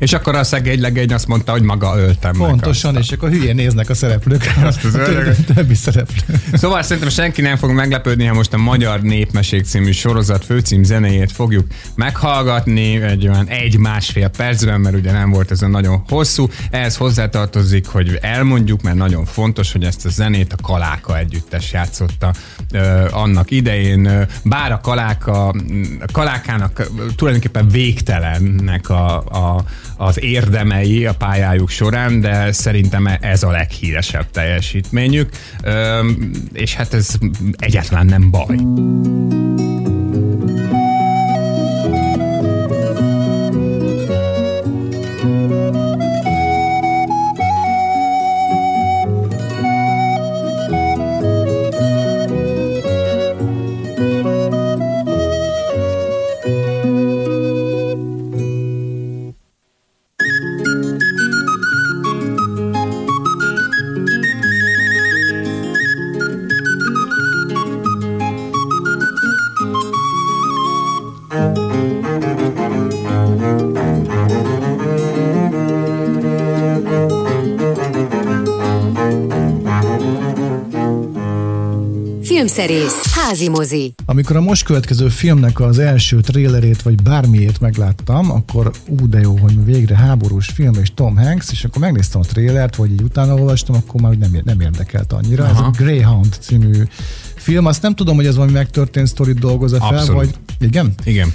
És 0.00 0.12
akkor 0.12 0.34
a 0.34 0.44
szegény 0.44 0.80
legény 0.80 1.12
azt 1.12 1.26
mondta, 1.26 1.52
hogy 1.52 1.62
maga 1.62 1.98
öltem 1.98 2.32
Pontosan, 2.32 2.92
meg 2.92 3.02
és 3.02 3.12
akkor 3.12 3.30
hülyén 3.30 3.54
néznek 3.54 3.90
a 3.90 3.94
szereplők. 3.94 4.52
Azt 4.64 4.84
az 4.84 4.94
a 4.94 5.52
többi 5.54 5.74
szereplő. 5.74 6.40
Szóval 6.52 6.82
szerintem 6.82 7.08
senki 7.08 7.40
nem 7.40 7.56
fog 7.56 7.70
meglepődni, 7.70 8.24
ha 8.24 8.34
most 8.34 8.52
a 8.52 8.56
Magyar 8.56 9.00
Népmesék 9.00 9.64
című 9.64 9.90
sorozat 9.90 10.44
főcím 10.44 10.82
zenéjét 10.82 11.32
fogjuk 11.32 11.66
meghallgatni 11.94 13.02
egy 13.02 13.28
olyan 13.28 13.48
egy-másfél 13.48 14.28
percben, 14.28 14.80
mert 14.80 14.96
ugye 14.96 15.12
nem 15.12 15.30
volt 15.30 15.50
ez 15.50 15.62
a 15.62 15.68
nagyon 15.68 16.02
hosszú. 16.08 16.48
Ehhez 16.70 16.96
hozzátartozik, 16.96 17.86
hogy 17.86 18.18
elmondjuk, 18.20 18.82
mert 18.82 18.96
nagyon 18.96 19.24
fontos, 19.24 19.72
hogy 19.72 19.84
ezt 19.84 20.06
a 20.06 20.08
zenét 20.08 20.52
a 20.52 20.62
Kaláka 20.62 21.18
együttes 21.18 21.72
játszotta 21.72 22.32
ö, 22.72 23.06
annak 23.10 23.50
idején. 23.50 24.26
Bár 24.44 24.72
a 24.72 24.80
Kaláka, 24.80 25.48
a 25.48 25.54
Kalákának 26.12 26.88
tulajdonképpen 27.16 27.68
végtelennek 27.68 28.88
a, 28.88 29.16
a, 29.16 29.64
az 30.00 30.22
érdemei 30.22 31.06
a 31.06 31.14
pályájuk 31.14 31.68
során, 31.68 32.20
de 32.20 32.52
szerintem 32.52 33.06
ez 33.20 33.42
a 33.42 33.50
leghíresebb 33.50 34.30
teljesítményük, 34.30 35.30
és 36.52 36.74
hát 36.74 36.94
ez 36.94 37.14
egyáltalán 37.58 38.06
nem 38.06 38.30
baj. 38.30 38.56
Filmszerész, 82.60 83.14
házi 83.14 83.48
mozi. 83.48 83.94
Amikor 84.04 84.36
a 84.36 84.40
most 84.40 84.64
következő 84.64 85.08
filmnek 85.08 85.60
az 85.60 85.78
első 85.78 86.20
trélerét, 86.20 86.82
vagy 86.82 87.02
bármiét 87.02 87.60
megláttam, 87.60 88.30
akkor 88.30 88.70
ú, 88.86 89.08
de 89.08 89.20
jó, 89.20 89.36
hogy 89.36 89.64
végre 89.64 89.96
háborús 89.96 90.46
film 90.46 90.74
és 90.82 90.92
Tom 90.94 91.16
Hanks, 91.16 91.50
és 91.50 91.64
akkor 91.64 91.80
megnéztem 91.82 92.20
a 92.20 92.24
trélert, 92.24 92.76
vagy 92.76 92.92
így 92.92 93.02
utána 93.02 93.34
olvastam, 93.34 93.76
akkor 93.76 94.00
már 94.00 94.12
nem, 94.12 94.40
nem 94.44 94.60
érdekelt 94.60 95.12
annyira. 95.12 95.44
Aha. 95.44 95.52
Ez 95.52 95.58
a 95.58 95.70
Greyhound 95.84 96.36
című 96.40 96.82
film. 97.34 97.66
Azt 97.66 97.82
nem 97.82 97.94
tudom, 97.94 98.16
hogy 98.16 98.26
ez 98.26 98.34
valami 98.34 98.52
megtörtént 98.52 99.06
sztorit 99.06 99.38
dolgoz 99.38 99.70
fel, 99.70 99.80
Abszolút. 99.80 100.14
vagy 100.14 100.34
igen? 100.60 100.94
Igen. 101.04 101.32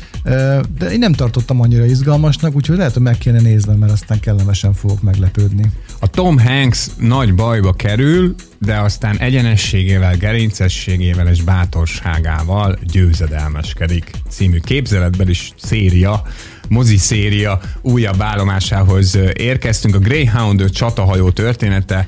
De 0.77 0.91
én 0.91 0.99
nem 0.99 1.13
tartottam 1.13 1.61
annyira 1.61 1.85
izgalmasnak, 1.85 2.55
úgyhogy 2.55 2.77
lehet, 2.77 2.93
hogy 2.93 3.01
meg 3.01 3.17
kéne 3.17 3.39
néznem, 3.41 3.77
mert 3.77 3.91
aztán 3.91 4.19
kellemesen 4.19 4.73
fogok 4.73 5.01
meglepődni. 5.01 5.71
A 5.99 6.07
Tom 6.07 6.39
Hanks 6.39 6.87
nagy 6.99 7.35
bajba 7.35 7.73
kerül, 7.73 8.35
de 8.65 8.79
aztán 8.79 9.17
egyenességével, 9.17 10.17
gerincességével 10.17 11.27
és 11.27 11.41
bátorságával 11.41 12.77
győzedelmeskedik 12.83 14.11
című 14.29 14.59
képzeletben 14.59 15.29
is 15.29 15.51
széria 15.57 16.23
mozi 16.69 16.97
széria 16.97 17.59
újabb 17.81 18.21
állomásához 18.21 19.17
érkeztünk. 19.33 19.95
A 19.95 19.99
Greyhound 19.99 20.69
csatahajó 20.71 21.29
története 21.29 22.05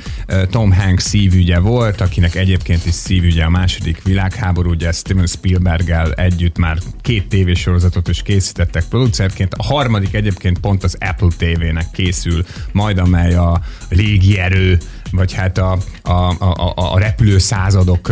Tom 0.50 0.72
Hanks 0.72 1.04
szívügye 1.04 1.60
volt, 1.60 2.02
akinek 2.02 2.36
egyébként 2.36 2.86
is 2.86 2.94
szívügye 2.94 3.44
a 3.44 3.50
második 3.50 4.04
világháború, 4.04 4.70
ugye 4.70 4.92
Steven 4.92 5.26
Spielberggel 5.26 6.14
együtt 6.14 6.58
már 6.58 6.78
két 7.02 7.28
tévésorozatot 7.28 8.08
is 8.08 8.22
készítettek 8.22 8.84
producerként. 8.84 9.54
A 9.54 9.64
harmadik 9.64 10.14
egyébként 10.14 10.60
pont 10.60 10.84
az 10.84 10.98
Apple 11.00 11.30
TV-nek 11.38 11.92
készül, 11.92 12.46
majd 12.72 12.98
amely 12.98 13.34
a 13.34 13.62
légierő 13.90 14.78
vagy 15.12 15.34
hát 15.34 15.58
a, 15.58 15.78
a, 16.02 16.12
a, 16.12 16.74
a 16.94 17.00
repülő 17.00 17.38
századok, 17.38 18.12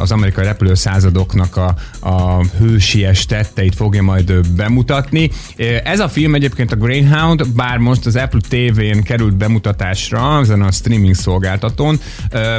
az 0.00 0.12
amerikai 0.12 0.44
repülő 0.44 0.74
századoknak 0.74 1.56
a, 1.56 1.74
a 2.00 2.44
hősies 2.58 3.26
tetteit 3.26 3.74
fogja 3.74 4.02
majd 4.02 4.46
bemutatni. 4.48 5.30
Ez 5.84 6.00
a 6.00 6.08
film 6.08 6.34
egyébként 6.34 6.72
a 6.72 6.76
Greyhound, 6.76 7.48
bár 7.48 7.78
most 7.78 8.06
az 8.06 8.16
Apple 8.16 8.40
TV-n 8.48 9.02
került 9.02 9.34
bemutatásra, 9.34 10.40
ezen 10.40 10.62
a 10.62 10.70
streaming 10.70 11.14
szolgáltatón, 11.14 12.00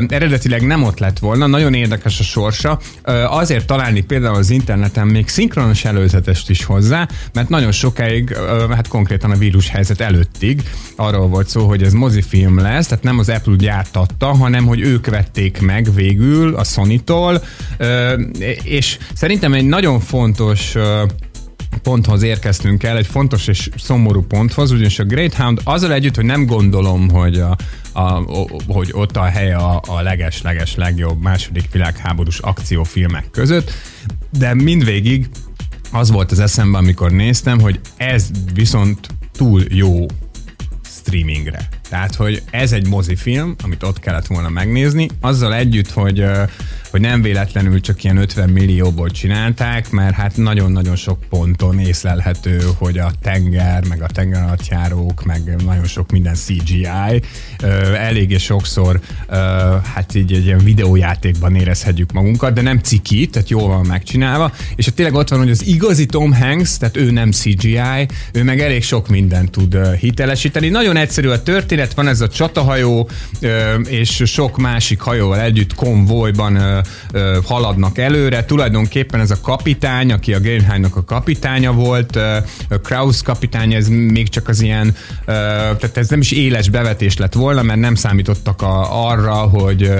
eredetileg 0.07 0.61
nem 0.67 0.83
ott 0.83 0.99
lett 0.99 1.19
volna, 1.19 1.47
nagyon 1.47 1.73
érdekes 1.73 2.19
a 2.19 2.23
sorsa. 2.23 2.79
Azért 3.27 3.65
találni 3.65 4.01
például 4.01 4.35
az 4.35 4.49
interneten 4.49 5.07
még 5.07 5.27
szinkronos 5.27 5.85
előzetest 5.85 6.49
is 6.49 6.63
hozzá, 6.63 7.07
mert 7.33 7.49
nagyon 7.49 7.71
sokáig, 7.71 8.35
hát 8.69 8.87
konkrétan 8.87 9.31
a 9.31 9.35
vírus 9.35 9.69
helyzet 9.69 10.01
előttig 10.01 10.63
arról 10.95 11.27
volt 11.27 11.47
szó, 11.47 11.67
hogy 11.67 11.83
ez 11.83 11.93
mozifilm 11.93 12.59
lesz, 12.59 12.87
tehát 12.87 13.03
nem 13.03 13.19
az 13.19 13.29
Apple 13.29 13.50
Apple 13.51 13.65
gyártatta, 13.65 14.25
hanem 14.25 14.65
hogy 14.65 14.79
ők 14.79 15.05
vették 15.05 15.61
meg 15.61 15.93
végül 15.93 16.55
a 16.55 16.63
Sony-tól, 16.63 17.43
és 18.63 18.97
szerintem 19.13 19.53
egy 19.53 19.65
nagyon 19.65 19.99
fontos 19.99 20.75
ponthoz 21.81 22.21
érkeztünk 22.21 22.83
el, 22.83 22.97
egy 22.97 23.07
fontos 23.07 23.47
és 23.47 23.69
szomorú 23.77 24.21
ponthoz, 24.21 24.71
ugyanis 24.71 24.99
a 24.99 25.03
Greyhound 25.03 25.61
azzal 25.63 25.93
együtt, 25.93 26.15
hogy 26.15 26.25
nem 26.25 26.45
gondolom, 26.45 27.09
hogy, 27.09 27.39
a, 27.39 27.57
a, 27.93 28.23
hogy 28.67 28.89
ott 28.91 29.17
a 29.17 29.23
helye 29.23 29.55
a, 29.55 29.81
a 29.87 30.01
leges-leges 30.01 30.75
legjobb 30.75 31.21
második 31.21 31.71
világháborús 31.71 32.39
akciófilmek 32.39 33.29
között, 33.31 33.71
de 34.37 34.53
mindvégig 34.53 35.29
az 35.91 36.11
volt 36.11 36.31
az 36.31 36.39
eszemben, 36.39 36.81
amikor 36.81 37.11
néztem, 37.11 37.59
hogy 37.59 37.79
ez 37.97 38.29
viszont 38.53 39.07
túl 39.31 39.63
jó 39.69 40.05
streamingre. 40.83 41.80
Tehát, 41.91 42.15
hogy 42.15 42.41
ez 42.51 42.71
egy 42.71 42.87
mozifilm, 42.87 43.55
amit 43.63 43.83
ott 43.83 43.99
kellett 43.99 44.27
volna 44.27 44.49
megnézni, 44.49 45.09
azzal 45.19 45.55
együtt, 45.55 45.91
hogy 45.91 46.25
hogy 46.91 47.01
nem 47.01 47.21
véletlenül 47.21 47.81
csak 47.81 48.03
ilyen 48.03 48.17
50 48.17 48.49
millióból 48.49 49.09
csinálták, 49.09 49.89
mert 49.89 50.15
hát 50.15 50.37
nagyon-nagyon 50.37 50.95
sok 50.95 51.19
ponton 51.29 51.79
észlelhető, 51.79 52.61
hogy 52.77 52.97
a 52.97 53.11
tenger, 53.21 53.87
meg 53.87 54.01
a 54.01 54.07
tengeralattjárók, 54.07 55.23
meg 55.23 55.55
nagyon 55.65 55.85
sok 55.85 56.11
minden 56.11 56.33
CGI, 56.33 57.21
eléggé 57.95 58.37
sokszor 58.37 58.99
hát 59.93 60.15
így 60.15 60.33
egy 60.33 60.45
ilyen 60.45 60.63
videójátékban 60.63 61.55
érezhetjük 61.55 62.11
magunkat, 62.11 62.53
de 62.53 62.61
nem 62.61 62.77
ciki, 62.77 63.27
tehát 63.27 63.49
jól 63.49 63.67
van 63.67 63.85
megcsinálva, 63.85 64.51
és 64.75 64.87
ott 64.87 64.95
tényleg 64.95 65.15
ott 65.15 65.29
van, 65.29 65.39
hogy 65.39 65.49
az 65.49 65.65
igazi 65.65 66.05
Tom 66.05 66.33
Hanks, 66.33 66.77
tehát 66.77 66.97
ő 66.97 67.11
nem 67.11 67.31
CGI, 67.31 68.07
ő 68.33 68.43
meg 68.43 68.59
elég 68.59 68.83
sok 68.83 69.07
mindent 69.07 69.51
tud 69.51 69.95
hitelesíteni. 69.95 70.69
Nagyon 70.69 70.97
egyszerű 70.97 71.27
a 71.27 71.43
történet, 71.43 71.80
van 71.89 72.07
ez 72.07 72.21
a 72.21 72.27
csatahajó, 72.27 73.09
és 73.83 74.21
sok 74.25 74.57
másik 74.57 74.99
hajóval 74.99 75.39
együtt 75.39 75.75
konvojban 75.75 76.83
haladnak 77.45 77.97
előre. 77.97 78.45
Tulajdonképpen 78.45 79.19
ez 79.19 79.31
a 79.31 79.41
kapitány, 79.41 80.11
aki 80.11 80.33
a 80.33 80.39
Gernheimnak 80.39 80.95
a 80.95 81.03
kapitánya 81.03 81.71
volt, 81.71 82.19
Kraus 82.83 83.21
kapitány, 83.21 83.73
ez 83.73 83.87
még 83.87 84.29
csak 84.29 84.47
az 84.47 84.61
ilyen, 84.61 84.95
tehát 85.25 85.97
ez 85.97 86.09
nem 86.09 86.19
is 86.19 86.31
éles 86.31 86.69
bevetés 86.69 87.17
lett 87.17 87.33
volna, 87.33 87.61
mert 87.61 87.79
nem 87.79 87.95
számítottak 87.95 88.61
a, 88.61 89.07
arra, 89.09 89.33
hogy, 89.33 89.91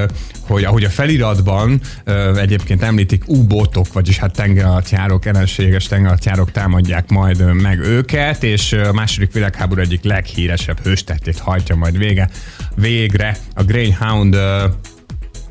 hogy 0.47 0.63
ahogy 0.63 0.83
a 0.83 0.89
feliratban 0.89 1.81
egyébként 2.35 2.83
említik 2.83 3.23
U-botok, 3.27 3.93
vagyis 3.93 4.17
hát 4.17 4.33
tengeralattjárók, 4.33 5.25
ellenséges 5.25 5.85
tengeralattjárók 5.85 6.51
támadják 6.51 7.09
majd 7.09 7.53
meg 7.53 7.79
őket, 7.79 8.43
és 8.43 8.73
a 8.73 8.93
második 8.93 9.33
világháború 9.33 9.81
egyik 9.81 10.03
leghíresebb 10.03 10.79
hőstettét 10.83 11.39
hajtja 11.39 11.70
majd 11.75 11.97
vége, 11.97 12.29
végre 12.75 13.37
a 13.55 13.63
Greyhound 13.63 14.37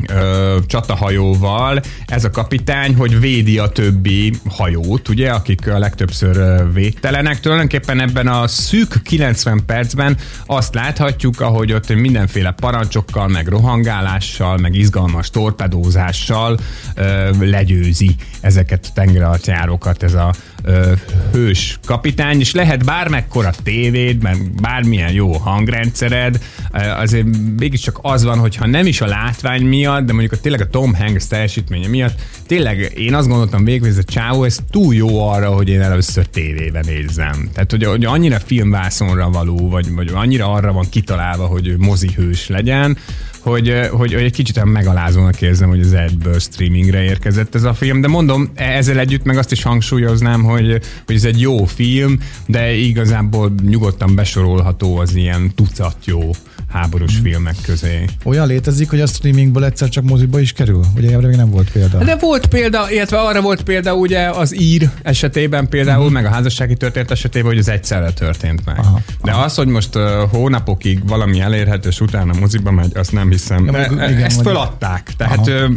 ö, 0.09 0.57
csatahajóval 0.67 1.81
ez 2.07 2.25
a 2.25 2.31
kapitány, 2.31 2.95
hogy 2.95 3.21
védi 3.21 3.59
a 3.59 3.69
többi 3.69 4.33
hajót, 4.49 5.09
ugye, 5.09 5.31
akik 5.31 5.69
a 5.69 5.79
legtöbbször 5.79 6.65
védtelenek. 6.73 7.41
Tulajdonképpen 7.41 8.01
ebben 8.01 8.27
a 8.27 8.47
szűk 8.47 9.03
90 9.03 9.63
percben 9.67 10.17
azt 10.47 10.75
láthatjuk, 10.75 11.41
ahogy 11.41 11.73
ott 11.73 11.95
mindenféle 11.95 12.51
parancsokkal, 12.51 13.29
meg 13.29 13.47
rohangálással, 13.47 14.57
meg 14.57 14.75
izgalmas 14.75 15.31
torpedózással 15.31 16.59
ö, 16.95 17.31
legyőzi 17.41 18.15
ezeket 18.41 18.87
a 18.89 18.93
tengeralattjárókat 18.95 20.03
ez 20.03 20.15
a 20.15 20.35
ö, 20.63 20.93
hős 21.33 21.79
kapitány, 21.85 22.41
és 22.41 22.53
lehet 22.53 22.85
bármekkora 22.85 23.51
tévéd, 23.63 24.23
meg 24.23 24.51
bármilyen 24.61 25.13
jó 25.13 25.33
hangrendszered, 25.33 26.41
azért 26.97 27.27
mégiscsak 27.59 27.99
az 28.03 28.25
van, 28.25 28.39
hogyha 28.39 28.67
nem 28.67 28.87
is 28.87 29.01
a 29.01 29.07
látvány 29.07 29.63
miatt, 29.63 29.90
miatt, 29.91 30.07
de 30.07 30.13
mondjuk 30.13 30.33
a, 30.33 30.41
tényleg 30.41 30.61
a 30.61 30.69
Tom 30.69 30.95
Hanks 30.95 31.27
teljesítménye 31.27 31.89
miatt, 31.89 32.21
tényleg 32.47 32.93
én 32.97 33.15
azt 33.15 33.29
gondoltam 33.29 33.65
végül, 33.65 33.81
hogy 33.81 33.99
ez 33.99 34.05
a 34.09 34.13
csávó, 34.13 34.45
ez 34.45 34.59
túl 34.71 34.95
jó 34.95 35.29
arra, 35.29 35.51
hogy 35.51 35.69
én 35.69 35.81
először 35.81 36.27
tévében 36.27 36.85
nézzem. 36.87 37.49
Tehát, 37.53 37.71
hogy, 37.71 37.85
hogy 37.85 38.05
annyira 38.05 38.39
filmvászonra 38.39 39.31
való, 39.31 39.69
vagy, 39.69 39.95
vagy 39.95 40.11
annyira 40.15 40.53
arra 40.53 40.73
van 40.73 40.89
kitalálva, 40.91 41.47
hogy 41.47 41.67
ő 41.67 41.77
mozihős 41.79 42.49
legyen, 42.49 42.99
hogy, 43.41 43.89
hogy, 43.91 44.13
hogy 44.13 44.23
egy 44.23 44.33
kicsit 44.33 44.65
megalázónak 44.65 45.41
érzem, 45.41 45.69
hogy 45.69 45.81
az 45.81 45.93
egyből 45.93 46.39
streamingre 46.39 47.03
érkezett 47.03 47.55
ez 47.55 47.63
a 47.63 47.75
film, 47.75 48.01
de 48.01 48.09
mondom, 48.09 48.51
e- 48.55 48.77
ezzel 48.77 48.99
együtt 48.99 49.25
meg 49.25 49.39
azt 49.39 49.53
is 49.53 49.63
hangsúlyoznám, 49.63 50.43
hogy, 50.43 50.81
hogy 51.07 51.15
ez 51.15 51.25
egy 51.25 51.41
jó 51.41 51.65
film, 51.65 52.19
de 52.47 52.73
igazából 52.73 53.55
nyugodtan 53.67 54.15
besorolható 54.15 54.97
az 54.97 55.15
ilyen 55.15 55.55
tucat 55.55 55.97
jó 56.05 56.31
háborús 56.73 57.13
hmm. 57.13 57.23
filmek 57.23 57.57
közé. 57.63 58.05
Olyan 58.25 58.47
létezik, 58.47 58.91
hogy 58.91 59.01
a 59.01 59.07
streamingből 59.07 59.65
egyszer 59.65 59.89
csak 59.89 60.05
moziba 60.05 60.41
is 60.41 60.53
kerül? 60.53 60.85
Ugye 60.97 61.11
erre 61.11 61.27
még 61.27 61.37
nem 61.37 61.51
volt 61.51 61.71
példa. 61.71 61.99
De 62.05 62.17
volt 62.17 62.47
példa, 62.47 62.91
illetve 62.91 63.19
arra 63.19 63.41
volt 63.41 63.63
példa 63.63 63.95
ugye 63.95 64.29
az 64.29 64.61
ír 64.61 64.91
esetében 65.03 65.69
például, 65.69 66.05
hmm. 66.05 66.13
meg 66.13 66.25
a 66.25 66.29
házassági 66.29 66.75
történet 66.75 67.11
esetében, 67.11 67.49
hogy 67.49 67.59
az 67.59 67.69
egyszerre 67.69 68.13
történt 68.13 68.65
meg. 68.65 68.79
Aha, 68.79 69.01
De 69.23 69.33
az, 69.33 69.55
hogy 69.55 69.67
most 69.67 69.97
uh, 69.97 70.03
hónapokig 70.31 71.09
valami 71.09 71.41
elérhető, 71.41 71.89
és 71.89 72.01
utána 72.01 72.33
moziba 72.41 72.71
megy, 72.71 72.97
azt 72.97 73.13
nem 73.13 73.30
hiszem. 73.31 73.65
Ja, 73.65 73.73
meg, 73.73 73.93
igen, 73.93 74.23
ezt 74.23 74.43
föladták. 74.43 75.13
Tehát 75.17 75.47
uh, 75.47 75.71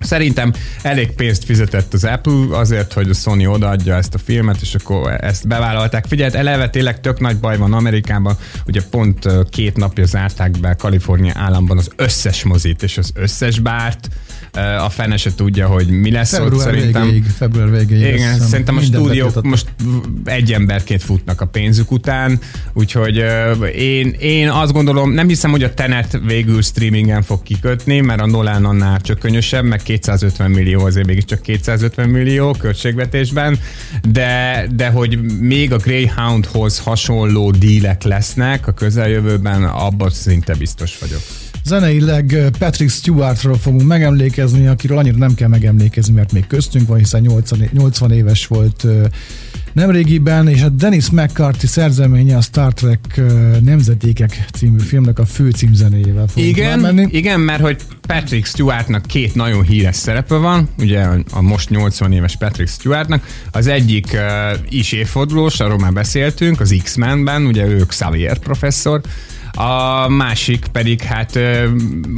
szerintem 0.00 0.52
elég 0.82 1.10
pénzt 1.10 1.44
fizetett 1.44 1.94
az 1.94 2.04
Apple 2.04 2.58
azért, 2.58 2.92
hogy 2.92 3.10
a 3.10 3.14
Sony 3.14 3.46
odaadja 3.46 3.94
ezt 3.94 4.14
a 4.14 4.18
filmet, 4.18 4.60
és 4.60 4.74
akkor 4.74 5.16
ezt 5.20 5.48
bevállalták. 5.48 6.06
Figyelj, 6.06 6.30
eleve 6.34 6.68
tényleg 6.68 7.00
tök 7.00 7.20
nagy 7.20 7.36
baj 7.38 7.56
van 7.56 7.72
Amerikában, 7.72 8.36
ugye 8.66 8.80
pont 8.90 9.28
két 9.50 9.76
napja 9.76 10.04
zárták 10.04 10.50
be 10.60 10.74
Kalifornia 10.74 11.32
államban 11.36 11.78
az 11.78 11.90
összes 11.96 12.44
mozit 12.44 12.82
és 12.82 12.98
az 12.98 13.10
összes 13.14 13.58
bárt, 13.58 14.08
a 14.56 14.90
fene 14.90 15.16
se 15.16 15.34
tudja, 15.34 15.66
hogy 15.66 15.88
mi 15.88 16.10
lesz 16.10 16.30
február 16.30 16.52
ott 16.52 16.60
szerintem. 16.60 17.02
Végéig, 17.02 17.24
február 17.24 17.70
végéig. 17.70 18.14
Igen, 18.14 18.38
szerintem 18.38 18.76
a 18.76 18.80
stúdiók 18.80 19.42
most 19.42 19.66
egy 20.24 20.52
emberként 20.52 21.02
futnak 21.02 21.40
a 21.40 21.46
pénzük 21.46 21.90
után, 21.90 22.40
úgyhogy 22.72 23.24
én, 23.74 24.16
én 24.18 24.48
azt 24.48 24.72
gondolom, 24.72 25.12
nem 25.12 25.28
hiszem, 25.28 25.50
hogy 25.50 25.62
a 25.62 25.74
Tenet 25.74 26.20
végül 26.26 26.62
streamingen 26.62 27.22
fog 27.22 27.42
kikötni, 27.42 28.00
mert 28.00 28.20
a 28.20 28.26
Nolan 28.26 28.64
annál 28.64 29.00
csökkönösebb, 29.00 29.64
meg 29.64 29.82
250 29.82 30.50
millió, 30.50 30.84
azért 30.84 31.06
mégiscsak 31.06 31.42
250 31.42 32.08
millió 32.08 32.50
költségvetésben, 32.50 33.58
de, 34.08 34.66
de 34.74 34.88
hogy 34.88 35.20
még 35.40 35.72
a 35.72 35.76
Greyhoundhoz 35.76 36.78
hasonló 36.78 37.50
dílek 37.50 38.02
lesznek 38.02 38.66
a 38.66 38.72
közeljövőben, 38.72 39.64
abban 39.64 40.10
szinte 40.10 40.54
biztos 40.54 40.98
vagyok. 40.98 41.20
Zeneileg 41.66 42.36
Patrick 42.58 42.90
Stewartról 42.90 43.58
fogunk 43.58 43.86
megemlékezni, 43.86 44.66
akiről 44.66 44.98
annyira 44.98 45.16
nem 45.16 45.34
kell 45.34 45.48
megemlékezni, 45.48 46.14
mert 46.14 46.32
még 46.32 46.46
köztünk 46.46 46.88
van, 46.88 46.98
hiszen 46.98 47.20
80, 47.20 47.68
80 47.72 48.12
éves 48.12 48.46
volt 48.46 48.86
nemrégiben, 49.72 50.48
és 50.48 50.62
a 50.62 50.68
Dennis 50.68 51.10
McCarthy 51.10 51.66
szerzeménye 51.66 52.36
a 52.36 52.40
Star 52.40 52.72
Trek 52.74 53.20
Nemzetékek 53.62 54.46
című 54.52 54.78
filmnek 54.78 55.18
a 55.18 55.24
fő 55.24 55.50
címzenéjével 55.50 56.26
fogunk 56.26 56.56
igen, 56.56 56.78
menni. 56.78 57.06
Igen, 57.10 57.40
mert 57.40 57.60
hogy 57.60 57.76
Patrick 58.06 58.46
Stewartnak 58.46 59.06
két 59.06 59.34
nagyon 59.34 59.62
híres 59.62 59.96
szerepe 59.96 60.34
van, 60.34 60.68
ugye 60.78 61.06
a 61.30 61.40
most 61.40 61.70
80 61.70 62.12
éves 62.12 62.36
Patrick 62.36 62.70
Stewartnak, 62.70 63.26
az 63.50 63.66
egyik 63.66 64.06
uh, 64.12 64.58
is 64.68 64.92
évfordulós, 64.92 65.60
arról 65.60 65.78
már 65.78 65.92
beszéltünk, 65.92 66.60
az 66.60 66.80
X-Menben, 66.82 67.46
ugye 67.46 67.66
ő 67.66 67.86
Xavier 67.86 68.38
professzor, 68.38 69.00
a 69.56 70.08
másik 70.08 70.66
pedig 70.72 71.00
hát 71.00 71.36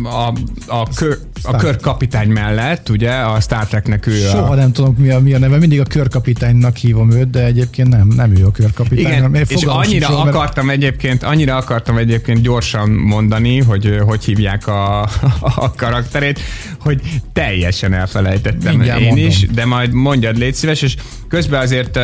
a, 0.02 0.32
a, 0.66 0.88
kör, 0.94 1.18
a 1.42 1.56
körkapitány 1.56 2.28
mellett, 2.28 2.88
ugye, 2.88 3.10
a 3.10 3.40
Star 3.40 3.66
Treknek 3.66 4.06
ő 4.06 4.12
Soha 4.12 4.52
a... 4.52 4.54
nem 4.54 4.72
tudom, 4.72 4.94
mi 4.98 5.10
a, 5.10 5.20
mi 5.20 5.34
a 5.34 5.38
neve, 5.38 5.58
mindig 5.58 5.80
a 5.80 5.84
körkapitánynak 5.84 6.76
hívom 6.76 7.10
őt, 7.10 7.30
de 7.30 7.44
egyébként 7.44 7.88
nem, 7.88 8.08
nem 8.08 8.36
ő 8.36 8.46
a 8.46 8.50
körkapitány. 8.50 9.12
Igen, 9.12 9.34
és 9.34 9.62
annyira 9.62 10.06
sincs, 10.06 10.26
akartam 10.26 10.66
mert... 10.66 10.78
egyébként, 10.78 11.22
annyira 11.22 11.56
akartam 11.56 11.96
egyébként 11.96 12.40
gyorsan 12.40 12.90
mondani, 12.90 13.58
hogy 13.60 14.00
hogy 14.06 14.24
hívják 14.24 14.66
a, 14.66 15.00
a 15.40 15.72
karakterét, 15.76 16.40
hogy 16.80 17.00
teljesen 17.32 17.92
elfelejtettem 17.92 18.74
Mindjárt 18.74 19.00
én 19.00 19.06
mondom. 19.06 19.26
is, 19.26 19.46
de 19.46 19.64
majd 19.64 19.92
mondjad, 19.92 20.38
légy 20.38 20.54
szíves, 20.54 20.82
és 20.82 20.96
közben 21.28 21.60
azért, 21.60 21.98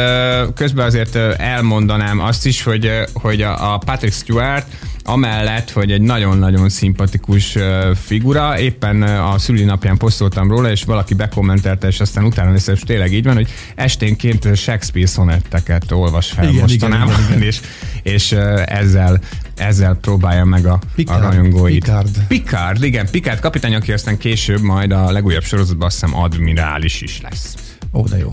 közben 0.55 0.87
azért 0.87 1.17
elmondanám 1.37 2.21
azt 2.21 2.47
is, 2.47 2.63
hogy, 2.63 2.91
hogy 3.13 3.43
a 3.43 3.79
Patrick 3.79 4.15
Stewart 4.15 4.67
amellett, 5.05 5.71
hogy 5.71 5.93
egy 5.93 6.01
nagyon-nagyon 6.01 6.69
szimpatikus 6.69 7.57
figura, 7.95 8.59
éppen 8.59 9.03
a 9.03 9.39
szülinapján 9.39 9.97
posztoltam 9.97 10.49
róla, 10.49 10.71
és 10.71 10.85
valaki 10.85 11.15
bekommentelte, 11.15 11.87
és 11.87 12.01
aztán 12.01 12.25
utána 12.25 12.53
lesz, 12.53 12.67
és 12.67 12.81
tényleg 12.81 13.13
így 13.13 13.25
van, 13.25 13.35
hogy 13.35 13.49
esténként 13.75 14.57
Shakespeare 14.57 15.09
szonetteket 15.09 15.93
olvas 15.93 16.31
fel 16.31 16.49
igen, 16.49 16.61
mostanában, 16.61 17.09
igen, 17.09 17.25
igen, 17.25 17.37
igen. 17.37 17.47
és, 17.49 17.61
és 18.03 18.33
ezzel 18.67 19.21
ezzel 19.57 19.95
próbálja 19.95 20.45
meg 20.45 20.67
a, 20.67 20.79
Picard, 20.95 21.25
a 21.25 21.29
rajongóit. 21.29 21.85
Picard. 21.85 22.27
Picard, 22.29 22.83
igen, 22.83 23.11
Picard 23.11 23.41
kapitány, 23.41 23.75
aki 23.75 23.93
aztán 23.93 24.19
később 24.19 24.61
majd 24.61 24.93
a 24.93 25.11
legújabb 25.11 25.45
sorozatban 25.45 25.87
azt 25.87 26.01
hiszem 26.01 26.17
admirális 26.17 27.01
is 27.01 27.21
lesz. 27.21 27.55
Ó, 27.93 28.05
de 28.05 28.19
jó. 28.19 28.29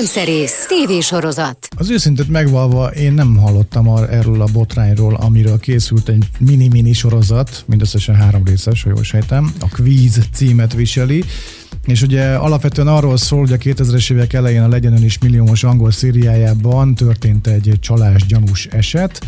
Filmszerész, 0.00 0.66
tévésorozat. 0.66 1.68
Az 1.76 1.90
őszintét 1.90 2.28
megvalva 2.28 2.86
én 2.86 3.12
nem 3.12 3.36
hallottam 3.36 3.88
ar- 3.88 4.10
erről 4.10 4.42
a 4.42 4.48
botrányról, 4.52 5.14
amiről 5.14 5.58
készült 5.58 6.08
egy 6.08 6.24
mini-mini 6.38 6.92
sorozat, 6.92 7.64
mindösszesen 7.66 8.14
három 8.14 8.44
részes, 8.44 8.82
ha 8.82 8.90
jól 8.90 9.02
sejtem. 9.02 9.54
A 9.58 9.68
Quiz 9.68 10.18
címet 10.32 10.74
viseli. 10.74 11.24
És 11.86 12.02
ugye 12.02 12.34
alapvetően 12.34 12.88
arról 12.88 13.16
szól, 13.16 13.40
hogy 13.40 13.52
a 13.52 13.56
2000-es 13.56 14.12
évek 14.12 14.32
elején 14.32 14.62
a 14.62 14.68
Legyen 14.68 15.04
is 15.04 15.18
milliómos 15.18 15.64
angol 15.64 15.90
szériájában 15.90 16.94
történt 16.94 17.46
egy 17.46 17.72
csalás 17.80 18.26
gyanús 18.26 18.66
eset, 18.66 19.20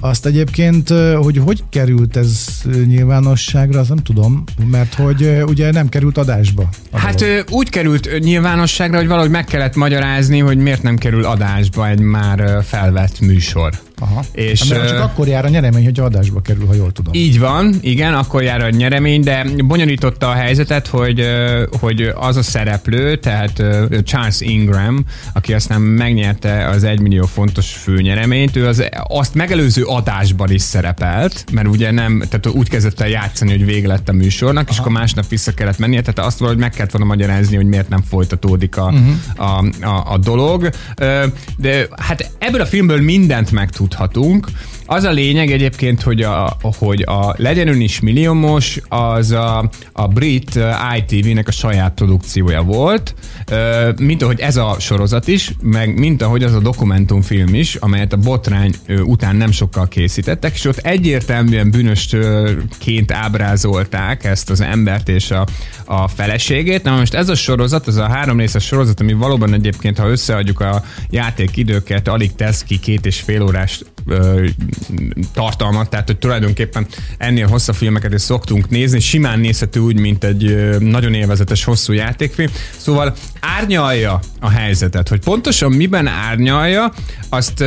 azt 0.00 0.26
egyébként, 0.26 0.88
hogy 1.22 1.38
hogy 1.38 1.62
került 1.70 2.16
ez 2.16 2.46
nyilvánosságra, 2.86 3.80
azt 3.80 3.88
nem 3.88 3.98
tudom, 3.98 4.44
mert 4.70 4.94
hogy 4.94 5.42
ugye 5.46 5.70
nem 5.70 5.88
került 5.88 6.18
adásba. 6.18 6.68
Hát 6.92 7.20
dolog. 7.20 7.44
úgy 7.50 7.68
került 7.68 8.18
nyilvánosságra, 8.18 8.96
hogy 8.96 9.06
valahogy 9.06 9.30
meg 9.30 9.44
kellett 9.44 9.74
magyarázni, 9.74 10.38
hogy 10.38 10.58
miért 10.58 10.82
nem 10.82 10.96
kerül 10.96 11.24
adásba 11.24 11.88
egy 11.88 12.00
már 12.00 12.64
felvett 12.64 13.20
műsor. 13.20 13.72
Aha. 13.98 14.24
És, 14.32 14.64
Mert 14.64 14.88
csak 14.88 15.00
akkor 15.00 15.28
jár 15.28 15.44
a 15.44 15.48
nyeremény, 15.48 15.84
hogy 15.84 16.00
adásba 16.00 16.40
kerül, 16.40 16.66
ha 16.66 16.74
jól 16.74 16.92
tudom. 16.92 17.14
Így 17.14 17.38
van, 17.38 17.74
igen, 17.80 18.14
akkor 18.14 18.42
jár 18.42 18.60
a 18.60 18.70
nyeremény, 18.70 19.20
de 19.20 19.46
bonyolította 19.64 20.28
a 20.28 20.32
helyzetet, 20.32 20.86
hogy, 20.86 21.26
hogy 21.80 22.12
az 22.14 22.36
a 22.36 22.42
szereplő, 22.42 23.16
tehát 23.16 23.62
Charles 24.04 24.40
Ingram, 24.40 25.04
aki 25.32 25.52
aztán 25.54 25.80
megnyerte 25.80 26.66
az 26.66 26.84
1 26.84 27.00
millió 27.00 27.24
fontos 27.24 27.72
főnyereményt, 27.72 28.56
ő 28.56 28.66
az, 28.66 28.84
azt 29.08 29.34
megelőző 29.34 29.82
adásban 29.86 30.50
is 30.50 30.62
szerepelt, 30.62 31.44
mert 31.52 31.68
ugye 31.68 31.90
nem, 31.90 32.22
tehát 32.28 32.46
úgy 32.46 32.68
kezdett 32.68 33.00
el 33.00 33.08
játszani, 33.08 33.50
hogy 33.50 33.64
vége 33.64 33.88
lett 33.88 34.08
a 34.08 34.12
műsornak, 34.12 34.62
Aha. 34.62 34.72
és 34.72 34.78
akkor 34.78 34.92
másnap 34.92 35.28
vissza 35.28 35.52
kellett 35.54 35.78
mennie, 35.78 36.00
tehát 36.00 36.18
azt 36.18 36.38
valahogy 36.38 36.60
meg 36.60 36.70
kellett 36.70 36.90
volna 36.90 37.06
magyarázni, 37.06 37.56
hogy 37.56 37.66
miért 37.66 37.88
nem 37.88 38.02
folytatódik 38.02 38.76
a, 38.76 38.84
uh-huh. 38.84 39.14
a, 39.36 39.86
a, 39.86 40.12
a 40.12 40.18
dolog. 40.18 40.70
De 41.56 41.86
hát 41.96 42.30
ebből 42.38 42.60
a 42.60 42.66
filmből 42.66 43.00
mindent 43.00 43.50
megtud 43.50 43.86
tudhatunk. 43.88 44.46
Az 44.86 45.04
a 45.04 45.10
lényeg 45.10 45.50
egyébként, 45.50 46.02
hogy 46.02 46.22
a, 46.22 46.56
hogy 46.60 47.02
a 47.02 47.34
Legyen 47.36 47.68
ön 47.68 47.80
is 47.80 48.00
milliómos, 48.00 48.80
az 48.88 49.30
a, 49.30 49.70
a 49.92 50.06
brit 50.06 50.58
ITV-nek 50.98 51.48
a 51.48 51.52
saját 51.52 51.94
produkciója 51.94 52.62
volt, 52.62 53.14
mint 53.98 54.22
ahogy 54.22 54.40
ez 54.40 54.56
a 54.56 54.76
sorozat 54.78 55.28
is, 55.28 55.52
meg 55.62 55.98
mint 55.98 56.22
ahogy 56.22 56.42
az 56.42 56.54
a 56.54 56.60
dokumentumfilm 56.60 57.54
is, 57.54 57.74
amelyet 57.74 58.12
a 58.12 58.16
botrány 58.16 58.74
után 59.04 59.36
nem 59.36 59.50
sokkal 59.50 59.88
készítettek, 59.88 60.54
és 60.54 60.64
ott 60.64 60.78
egyértelműen 60.78 61.70
bűnösként 61.70 63.12
ábrázolták 63.12 64.24
ezt 64.24 64.50
az 64.50 64.60
embert 64.60 65.08
és 65.08 65.30
a, 65.30 65.46
a 65.84 66.08
feleségét. 66.08 66.82
Na 66.82 66.96
most 66.96 67.14
ez 67.14 67.28
a 67.28 67.34
sorozat, 67.34 67.86
az 67.86 67.96
a 67.96 68.08
három 68.08 68.38
részes 68.38 68.64
sorozat, 68.64 69.00
ami 69.00 69.12
valóban 69.12 69.54
egyébként, 69.54 69.98
ha 69.98 70.08
összeadjuk 70.08 70.60
a 70.60 70.84
játékidőket, 71.10 72.08
alig 72.08 72.34
tesz 72.34 72.62
ki 72.62 72.78
két 72.78 73.06
és 73.06 73.20
fél 73.20 73.42
órás 73.42 73.80
tartalmat, 75.32 75.90
tehát 75.90 76.06
hogy 76.06 76.18
tulajdonképpen 76.18 76.86
ennél 77.18 77.46
hosszabb 77.46 77.74
filmeket 77.74 78.12
is 78.12 78.20
szoktunk 78.20 78.68
nézni, 78.68 79.00
simán 79.00 79.40
nézhető 79.40 79.80
úgy, 79.80 79.98
mint 79.98 80.24
egy 80.24 80.76
nagyon 80.78 81.14
élvezetes 81.14 81.64
hosszú 81.64 81.92
játékfilm. 81.92 82.48
Szóval 82.76 83.14
árnyalja 83.40 84.20
a 84.40 84.50
helyzetet, 84.50 85.08
hogy 85.08 85.20
pontosan 85.20 85.72
miben 85.72 86.06
árnyalja, 86.06 86.92
azt, 87.28 87.60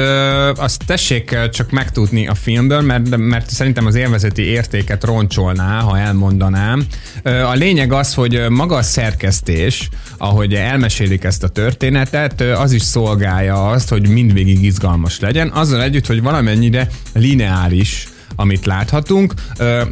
azt 0.55 0.81
tessék 0.85 1.37
csak 1.51 1.71
megtudni 1.71 2.27
a 2.27 2.35
filmből, 2.35 2.81
mert, 2.81 3.17
mert 3.17 3.49
szerintem 3.49 3.85
az 3.85 3.95
élvezeti 3.95 4.41
értéket 4.41 5.03
roncsolná, 5.03 5.79
ha 5.79 5.97
elmondanám. 5.97 6.85
A 7.23 7.53
lényeg 7.53 7.91
az, 7.91 8.13
hogy 8.13 8.45
maga 8.49 8.75
a 8.75 8.81
szerkesztés, 8.81 9.89
ahogy 10.17 10.53
elmesélik 10.53 11.23
ezt 11.23 11.43
a 11.43 11.47
történetet, 11.47 12.41
az 12.41 12.71
is 12.71 12.81
szolgálja 12.81 13.67
azt, 13.67 13.89
hogy 13.89 14.07
mindvégig 14.07 14.63
izgalmas 14.63 15.19
legyen, 15.19 15.49
azzal 15.49 15.81
együtt, 15.81 16.05
hogy 16.05 16.21
valamennyire 16.29 16.87
lineáris 17.13 18.07
amit 18.39 18.65
láthatunk. 18.65 19.33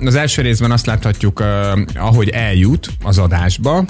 Az 0.06 0.16
első 0.16 0.42
részben 0.42 0.72
azt 0.72 0.86
láthatjuk, 0.86 1.44
ahogy 1.96 2.30
eljut 2.30 2.90
az 3.04 3.18
adásba 3.18 3.86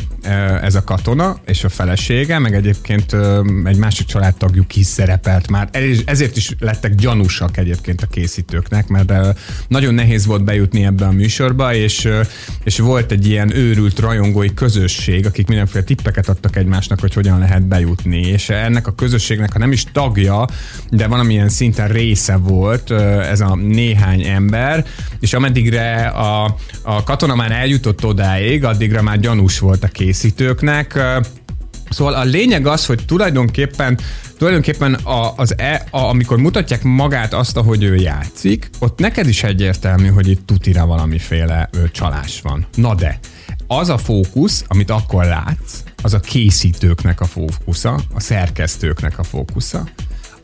ez 0.62 0.76
a 0.76 0.84
katona 0.84 1.38
és 1.46 1.64
a 1.64 1.70
felesége, 1.70 2.40
meg 2.40 2.54
egyébként 2.54 3.16
egy 3.64 3.78
másik 3.78 4.06
családtagjuk 4.06 4.76
is 4.76 4.86
szerepelt 4.86 5.50
már. 5.50 5.70
Ezért 6.06 6.38
is 6.38 6.56
lettek 6.60 6.96
gyanúsak 6.96 7.58
egyébként 7.58 8.02
a 8.02 8.08
készítőknek, 8.08 8.88
mert 8.88 9.14
nagyon 9.68 9.94
nehéz 9.94 10.26
volt 10.26 10.44
bejutni 10.44 10.86
ebbe 10.86 11.06
a 11.06 11.12
műsorba, 11.12 11.74
és, 11.74 12.08
és 12.64 12.80
volt 12.80 13.12
egy 13.12 13.28
ilyen 13.28 13.56
őrült 13.56 14.00
rajongói 14.00 14.54
közösség, 14.54 15.26
akik 15.26 15.48
mindenféle 15.48 15.84
tippeket 15.84 16.30
adtak 16.30 16.56
egymásnak, 16.56 17.00
hogy 17.00 17.14
hogyan 17.14 17.40
lehet 17.40 17.64
bejutni. 17.68 18.20
És 18.22 18.50
ennek 18.50 18.88
a 18.88 18.92
közösségnek, 18.92 19.54
ha 19.54 19.60
nem 19.60 19.72
is 19.72 19.84
tagja, 19.92 20.46
de 20.90 21.08
valamilyen 21.08 21.50
szinten 21.50 21.88
része 21.88 22.36
volt 22.36 22.92
ez 22.92 23.42
a 23.42 23.56
néhány 23.56 24.22
ember, 24.22 24.46
ember, 24.48 24.86
és 25.20 25.34
ameddigre 25.34 26.06
a, 26.06 26.56
a 26.82 27.04
katona 27.04 27.36
már 27.36 27.52
eljutott 27.52 28.06
odáig, 28.06 28.64
addigra 28.64 29.02
már 29.02 29.20
gyanús 29.20 29.60
volt 29.60 29.84
a 29.84 29.88
készítőknek. 29.88 31.00
Szóval 31.90 32.14
a 32.14 32.24
lényeg 32.24 32.68
az, 32.68 32.86
hogy 32.86 33.06
tulajdonképpen 33.06 34.00
tulajdonképpen 34.38 34.94
a, 34.94 35.34
az 35.36 35.58
e, 35.58 35.88
a, 35.92 35.98
amikor 35.98 36.38
mutatják 36.38 36.84
magát 36.84 37.34
azt, 37.34 37.58
ahogy 37.58 37.84
ő 37.84 37.96
játszik, 37.96 38.70
ott 38.80 39.00
neked 39.00 39.28
is 39.28 39.44
egyértelmű, 39.44 40.08
hogy 40.08 40.28
itt 40.28 40.46
tutira 40.46 40.86
valamiféle 40.86 41.70
ő, 41.74 41.90
csalás 41.92 42.42
van. 42.42 42.66
Na 42.76 42.96
de, 42.96 43.20
az 43.68 43.90
a 43.90 43.98
fókusz, 43.98 44.66
amit 44.68 44.90
akkor 44.90 45.26
látsz, 45.26 45.84
az 46.04 46.14
a 46.14 46.20
készítőknek 46.20 47.22
a 47.22 47.26
fókusza, 47.26 48.00
a 48.14 48.20
szerkesztőknek 48.20 49.20
a 49.20 49.24
fókusza, 49.24 49.84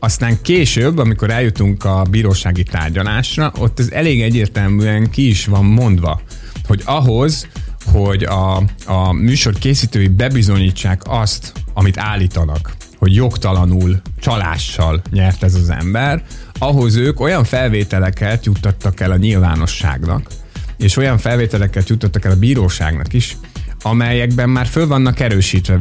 aztán 0.04 0.42
később, 0.42 0.98
amikor 0.98 1.30
eljutunk 1.30 1.84
a 1.84 2.02
bírósági 2.10 2.62
tárgyalásra, 2.62 3.52
ott 3.58 3.78
ez 3.78 3.90
elég 3.90 4.22
egyértelműen 4.22 5.10
ki 5.10 5.28
is 5.28 5.46
van 5.46 5.64
mondva, 5.64 6.20
hogy 6.66 6.82
ahhoz, 6.84 7.48
hogy 7.84 8.22
a, 8.22 8.56
a 8.86 9.12
műsor 9.12 9.58
készítői 9.58 10.08
bebizonyítsák 10.08 11.02
azt, 11.04 11.52
amit 11.74 11.98
állítanak, 11.98 12.76
hogy 12.98 13.14
jogtalanul, 13.14 14.00
csalással 14.20 15.02
nyert 15.10 15.42
ez 15.42 15.54
az 15.54 15.70
ember, 15.70 16.22
ahhoz 16.58 16.96
ők 16.96 17.20
olyan 17.20 17.44
felvételeket 17.44 18.44
juttattak 18.44 19.00
el 19.00 19.10
a 19.10 19.16
nyilvánosságnak, 19.16 20.26
és 20.76 20.96
olyan 20.96 21.18
felvételeket 21.18 21.88
juttattak 21.88 22.24
el 22.24 22.32
a 22.32 22.38
bíróságnak 22.38 23.12
is, 23.12 23.36
amelyekben 23.84 24.50
már 24.50 24.66
föl 24.66 24.86
vannak 24.86 25.20
erősítve 25.20 25.76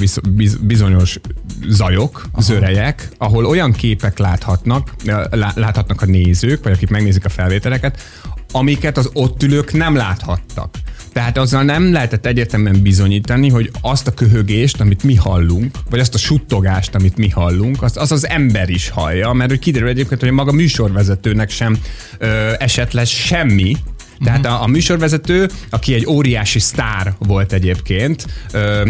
bizonyos 0.61 1.19
zajok, 1.67 2.25
Aha. 2.31 2.41
zörejek, 2.41 3.09
ahol 3.17 3.45
olyan 3.45 3.71
képek 3.71 4.17
láthatnak, 4.17 4.93
láthatnak 5.55 6.01
a 6.01 6.05
nézők, 6.05 6.63
vagy 6.63 6.71
akik 6.71 6.89
megnézik 6.89 7.25
a 7.25 7.29
felvételeket, 7.29 8.01
amiket 8.51 8.97
az 8.97 9.09
ott 9.13 9.43
ülők 9.43 9.73
nem 9.73 9.95
láthattak. 9.95 10.75
Tehát 11.13 11.37
azzal 11.37 11.63
nem 11.63 11.91
lehetett 11.91 12.25
egyértelműen 12.25 12.81
bizonyítani, 12.81 13.49
hogy 13.49 13.71
azt 13.81 14.07
a 14.07 14.13
köhögést, 14.13 14.81
amit 14.81 15.03
mi 15.03 15.15
hallunk, 15.15 15.77
vagy 15.89 15.99
azt 15.99 16.13
a 16.13 16.17
suttogást, 16.17 16.95
amit 16.95 17.17
mi 17.17 17.29
hallunk, 17.29 17.83
azt 17.83 17.97
az 17.97 18.11
az 18.11 18.27
ember 18.27 18.69
is 18.69 18.89
hallja, 18.89 19.33
mert 19.33 19.49
hogy 19.49 19.59
kiderül 19.59 19.87
egyébként, 19.87 20.21
hogy 20.21 20.31
maga 20.31 20.51
műsorvezetőnek 20.51 21.49
sem 21.49 21.77
ö, 22.17 22.51
esett 22.59 22.91
le 22.91 23.05
semmi, 23.05 23.77
tehát 24.23 24.45
a, 24.45 24.61
a 24.61 24.67
műsorvezető, 24.67 25.49
aki 25.69 25.93
egy 25.93 26.05
óriási 26.05 26.59
sztár 26.59 27.13
volt 27.19 27.53
egyébként, 27.53 28.25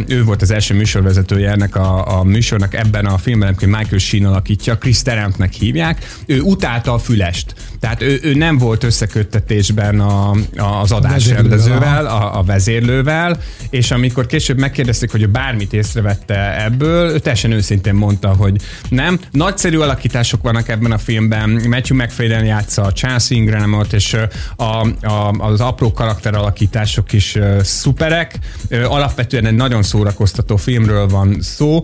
ő 0.07 0.23
volt 0.23 0.41
az 0.41 0.51
első 0.51 0.73
műsorvezetője 0.73 1.51
ennek 1.51 1.75
a, 1.75 2.19
a 2.19 2.23
műsornak 2.23 2.73
ebben 2.73 3.05
a 3.05 3.17
filmben, 3.17 3.55
hogy 3.59 3.67
Michael 3.67 3.97
Sheen 3.97 4.25
alakítja, 4.25 4.77
Chris 4.77 5.01
Tarrantnek 5.01 5.53
hívják, 5.53 6.05
ő 6.25 6.39
utálta 6.41 6.93
a 6.93 6.97
fülest. 6.97 7.53
Tehát 7.79 8.01
ő, 8.01 8.19
ő 8.23 8.33
nem 8.33 8.57
volt 8.57 8.83
összeköttetésben 8.83 9.99
a, 9.99 10.31
a, 10.57 10.81
az 10.81 10.91
adásrendezővel, 10.91 12.05
a, 12.05 12.39
a 12.39 12.43
vezérlővel, 12.43 13.39
és 13.69 13.91
amikor 13.91 14.25
később 14.25 14.59
megkérdezték, 14.59 15.11
hogy 15.11 15.21
ő 15.21 15.27
bármit 15.27 15.73
észrevette 15.73 16.63
ebből, 16.63 17.09
ő 17.09 17.19
teljesen 17.19 17.51
őszintén 17.51 17.93
mondta, 17.93 18.27
hogy 18.27 18.61
nem. 18.89 19.19
Nagyszerű 19.31 19.77
alakítások 19.77 20.41
vannak 20.41 20.69
ebben 20.69 20.91
a 20.91 20.97
filmben, 20.97 21.49
Matthew 21.49 21.97
McFadden 21.97 22.45
játsza 22.45 22.81
a 22.81 22.91
Charles 22.91 23.29
Ingramot, 23.29 23.93
és 23.93 24.17
a, 24.55 24.87
a 25.01 25.22
az 25.37 25.61
apró 25.61 25.91
karakteralakítások 25.91 27.13
is 27.13 27.37
szuperek. 27.61 28.39
Alapvetően 28.69 29.45
egy 29.45 29.55
nagyon 29.55 29.83
szórakoztató 29.83 30.55
filmről 30.55 31.07
van 31.07 31.37
szó. 31.41 31.81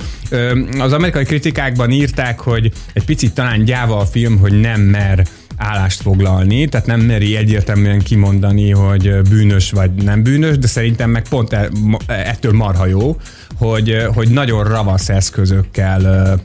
Az 0.79 0.93
amerikai 0.93 1.23
kritikákban 1.23 1.91
írták, 1.91 2.39
hogy 2.39 2.71
egy 2.93 3.05
picit 3.05 3.33
talán 3.33 3.63
gyáva 3.63 3.97
a 3.97 4.05
film, 4.05 4.37
hogy 4.37 4.59
nem 4.59 4.81
mer 4.81 5.27
állást 5.57 6.01
foglalni, 6.01 6.67
tehát 6.67 6.87
nem 6.87 6.99
meri 6.99 7.35
egyértelműen 7.35 7.99
kimondani, 7.99 8.71
hogy 8.71 9.21
bűnös 9.21 9.71
vagy 9.71 9.91
nem 9.91 10.23
bűnös, 10.23 10.57
de 10.57 10.67
szerintem 10.67 11.09
meg 11.09 11.27
pont 11.29 11.53
e, 11.53 11.69
ettől 12.07 12.53
marha 12.53 12.85
jó, 12.85 13.17
hogy, 13.57 14.07
hogy 14.13 14.29
nagyon 14.29 14.63
ravasz 14.63 15.09
eszközökkel 15.09 16.39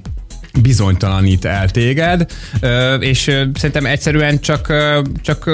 bizonytalanít 0.62 1.44
el 1.44 1.68
téged, 1.68 2.26
és 3.00 3.20
szerintem 3.54 3.86
egyszerűen 3.86 4.40
csak, 4.40 4.72
csak 5.22 5.50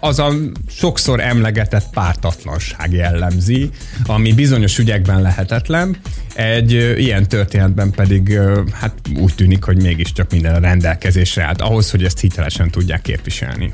az 0.00 0.18
a 0.18 0.32
sokszor 0.68 1.20
emlegetett 1.20 1.90
pártatlanság 1.90 2.92
jellemzi, 2.92 3.70
ami 4.06 4.32
bizonyos 4.32 4.78
ügyekben 4.78 5.22
lehetetlen, 5.22 5.96
egy 6.34 6.72
ilyen 6.98 7.28
történetben 7.28 7.90
pedig 7.90 8.38
hát 8.72 8.92
úgy 9.16 9.34
tűnik, 9.34 9.64
hogy 9.64 9.82
mégiscsak 9.82 10.30
minden 10.30 10.54
a 10.54 10.58
rendelkezésre 10.58 11.42
állt 11.42 11.60
ahhoz, 11.60 11.90
hogy 11.90 12.04
ezt 12.04 12.20
hitelesen 12.20 12.70
tudják 12.70 13.02
képviselni. 13.02 13.72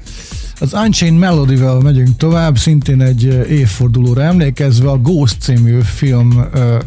Az 0.62 0.72
Unchained 0.72 1.18
Melody-vel 1.18 1.78
megyünk 1.78 2.16
tovább, 2.16 2.58
szintén 2.58 3.02
egy 3.02 3.24
évfordulóra 3.50 4.22
emlékezve, 4.22 4.90
a 4.90 4.98
Ghost 4.98 5.40
című 5.40 5.80
film 5.80 6.44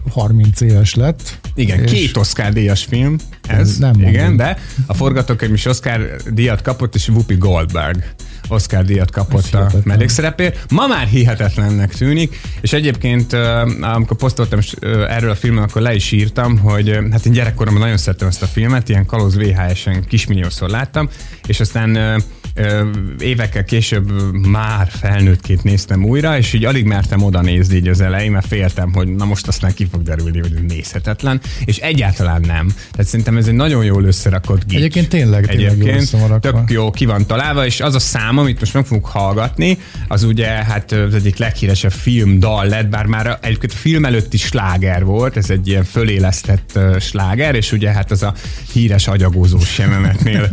30 0.10 0.62
éves 0.62 0.96
lett. 0.96 1.40
Igen, 1.56 1.86
két 1.86 2.18
Oscar 2.18 2.54
díjas 2.54 2.84
film 2.84 3.16
ez, 3.48 3.78
nem 3.78 4.00
igen, 4.00 4.12
mondom. 4.12 4.36
de 4.36 4.58
a 4.86 4.94
forgatókönyv 4.94 5.54
is 5.54 5.66
Oscar 5.66 6.16
díjat 6.34 6.62
kapott, 6.62 6.96
és 6.96 7.08
Whoopi 7.08 7.36
Goldberg 7.36 8.04
Oscar 8.48 8.86
díjat 8.86 9.12
kapott 9.12 9.54
a 9.54 9.72
mellékszerepért. 9.84 10.72
Ma 10.72 10.88
már 10.88 11.08
hihetetlennek 11.08 11.94
tűnik, 11.94 12.40
és 12.62 12.74
egyébként 12.74 13.34
amikor 13.82 14.18
posztoltam 14.18 14.60
erről 15.08 15.30
a 15.30 15.36
filmről, 15.36 15.64
akkor 15.64 15.82
le 15.82 15.96
is 15.96 16.12
írtam, 16.12 16.58
hogy 16.58 17.00
hát 17.12 17.26
én 17.26 17.34
gyerekkoromban 17.34 17.82
nagyon 17.82 17.98
szerettem 17.98 18.28
ezt 18.28 18.42
a 18.42 18.46
filmet, 18.48 18.90
ilyen 18.90 19.06
kalóz 19.06 19.38
VHS-en 19.38 20.04
kismilliószor 20.08 20.70
láttam, 20.70 21.10
és 21.48 21.60
aztán 21.60 22.24
évekkel 23.20 23.64
később 23.64 24.12
már 24.48 24.88
felnőttként 24.90 25.64
néztem 25.64 26.06
újra, 26.06 26.38
és 26.38 26.54
így 26.54 26.66
alig 26.66 26.86
mertem 26.86 27.24
oda 27.24 27.42
nézni 27.42 27.76
így 27.76 27.88
az 27.88 28.02
elején, 28.02 28.32
mert 28.32 28.48
féltem, 28.48 28.94
hogy 28.94 29.08
na 29.08 29.26
most 29.26 29.48
aztán 29.48 29.74
ki 29.74 29.88
fog 29.92 30.04
derülni, 30.04 30.40
hogy 30.40 30.52
nézhetetlen, 30.68 31.42
és 31.66 31.78
egyáltalán 31.78 32.42
nem. 32.42 32.68
Tehát 32.92 33.06
szerintem 33.06 33.38
ez 33.38 33.48
egy 33.48 33.54
nagyon 33.54 33.84
jól 33.84 34.04
összerakott 34.04 34.66
gics. 34.66 34.78
Egyébként 34.78 35.10
tényleg, 35.10 35.46
tényleg 35.46 35.72
Egyébként 35.72 36.12
jó 36.12 36.38
tök 36.38 36.58
jó 36.68 36.92
ki 36.92 37.06
van 37.06 37.26
találva, 37.26 37.66
és 37.66 37.82
az 37.82 37.96
a 37.96 38.00
szám, 38.00 38.38
amit 38.38 38.60
most 38.60 38.74
meg 38.74 38.86
fogunk 38.86 39.06
hallgatni, 39.06 39.78
az 40.08 40.24
ugye 40.24 40.48
hát 40.48 40.92
az 40.92 41.14
egyik 41.14 41.38
leghíresebb 41.38 41.92
film 41.92 42.40
dal 42.40 42.66
lett, 42.66 42.88
bár 42.90 43.06
már 43.06 43.38
egyébként 43.42 43.72
a 43.72 43.76
film 43.76 44.06
előtti 44.06 44.38
sláger 44.38 45.06
volt, 45.06 45.38
ez 45.38 45.50
egy 45.50 45.68
ilyen 45.68 45.84
fölélesztett 45.84 46.80
sláger, 47.00 47.56
és 47.56 47.72
ugye 47.72 47.92
hát 47.92 48.12
az 48.12 48.24
a 48.24 48.34
híres 48.74 49.08
agyagózós 49.08 49.78
jelenetnél 49.78 50.50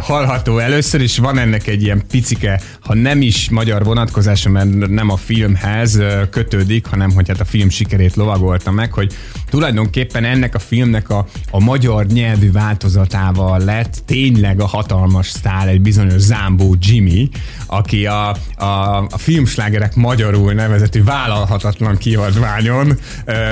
hallható 0.00 0.58
először, 0.58 1.00
és 1.00 1.18
van 1.18 1.33
van 1.34 1.42
ennek 1.42 1.66
egy 1.66 1.82
ilyen 1.82 2.02
picike, 2.10 2.60
ha 2.80 2.94
nem 2.94 3.22
is 3.22 3.50
magyar 3.50 3.84
vonatkozása, 3.84 4.50
mert 4.50 4.88
nem 4.88 5.10
a 5.10 5.16
filmhez 5.16 5.98
kötődik, 6.30 6.86
hanem 6.86 7.10
hogy 7.12 7.28
hát 7.28 7.40
a 7.40 7.44
film 7.44 7.68
sikerét 7.68 8.14
lovagolta 8.14 8.70
meg, 8.70 8.92
hogy 8.92 9.12
tulajdonképpen 9.50 10.24
ennek 10.24 10.54
a 10.54 10.58
filmnek 10.58 11.10
a, 11.10 11.26
a 11.50 11.60
magyar 11.60 12.06
nyelvű 12.06 12.52
változatával 12.52 13.58
lett 13.58 14.02
tényleg 14.06 14.60
a 14.60 14.66
hatalmas 14.66 15.28
sztár 15.28 15.68
egy 15.68 15.80
bizonyos 15.80 16.20
Zámbó 16.20 16.76
Jimmy, 16.80 17.28
aki 17.66 18.06
a, 18.06 18.36
a, 18.56 18.96
a 19.10 19.18
filmslágerek 19.18 19.94
magyarul 19.94 20.52
nevezetű 20.52 21.04
vállalhatatlan 21.04 21.96
kiadványon 21.96 22.98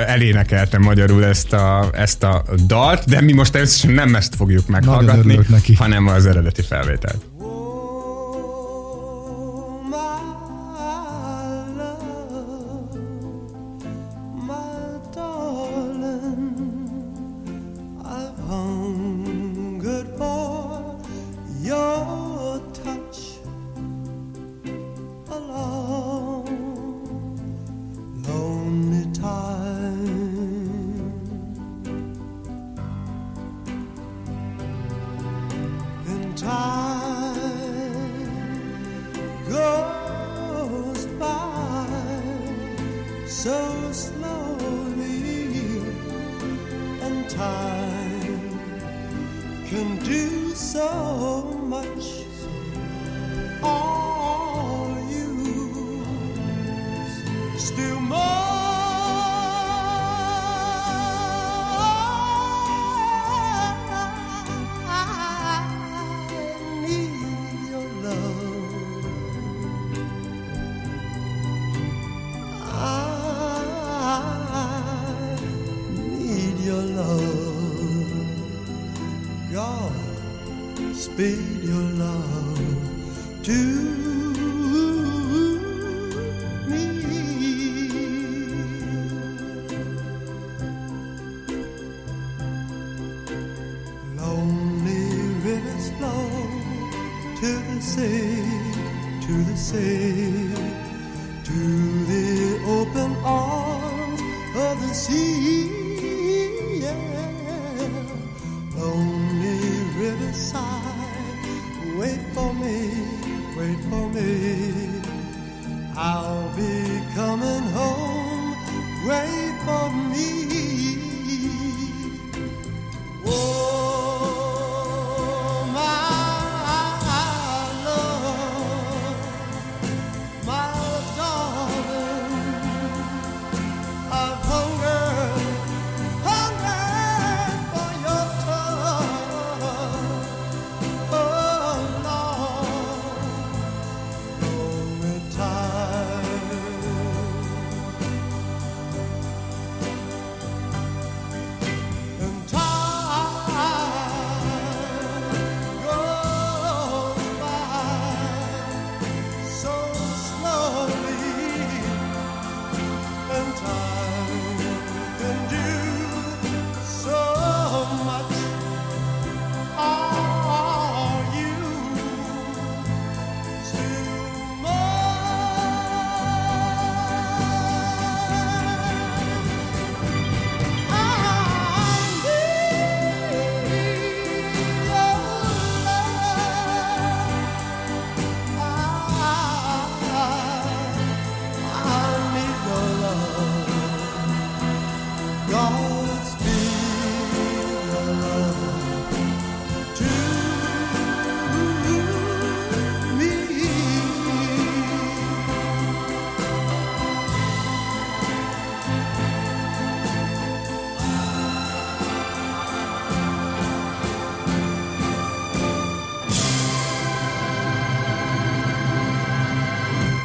elénekelte 0.06 0.78
magyarul 0.78 1.24
ezt 1.24 1.52
a, 1.52 1.90
ezt 1.92 2.22
a 2.22 2.44
dalt, 2.66 3.04
de 3.04 3.20
mi 3.20 3.32
most 3.32 3.52
természetesen 3.52 3.90
nem 3.90 4.14
ezt 4.14 4.34
fogjuk 4.34 4.66
meghallgatni, 4.66 5.38
hanem 5.76 6.06
az 6.06 6.26
eredeti 6.26 6.62
felvételt. 6.62 7.31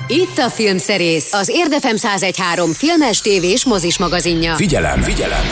Itt 0.10 0.38
a 0.38 0.50
Filmszerész, 0.50 1.34
az 1.34 1.50
Érdefem 1.50 1.96
1013 1.96 2.72
filmes, 2.72 3.22
tévés, 3.22 3.66
mozis 3.66 3.98
magazinja. 3.98 4.56
Figyelem, 4.56 5.02
figyelem! 5.02 5.44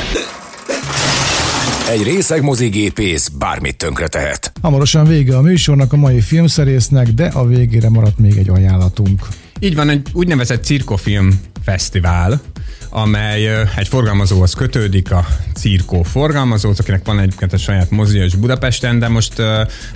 Egy 1.89 2.03
részeg 2.03 2.41
mozigépész 2.41 3.27
bármit 3.27 3.77
tönkre 3.77 4.07
tehet. 4.07 4.51
Hamarosan 4.61 5.07
vége 5.07 5.37
a 5.37 5.41
műsornak, 5.41 5.93
a 5.93 5.95
mai 5.95 6.21
filmszerésznek, 6.21 7.07
de 7.07 7.25
a 7.25 7.45
végére 7.45 7.89
maradt 7.89 8.19
még 8.19 8.37
egy 8.37 8.49
ajánlatunk. 8.49 9.27
Így 9.59 9.75
van, 9.75 9.89
egy 9.89 10.07
úgynevezett 10.13 10.63
cirkofilm 10.63 11.41
fesztivál, 11.63 12.41
amely 12.89 13.61
egy 13.75 13.87
forgalmazóhoz 13.87 14.53
kötődik, 14.53 15.11
a 15.11 15.25
Cirkó 15.53 16.03
forgalmazó, 16.03 16.71
akinek 16.77 17.05
van 17.05 17.19
egyébként 17.19 17.53
a 17.53 17.57
saját 17.57 17.89
mozia 17.89 18.23
is 18.23 18.35
Budapesten, 18.35 18.99
de 18.99 19.07
most 19.07 19.33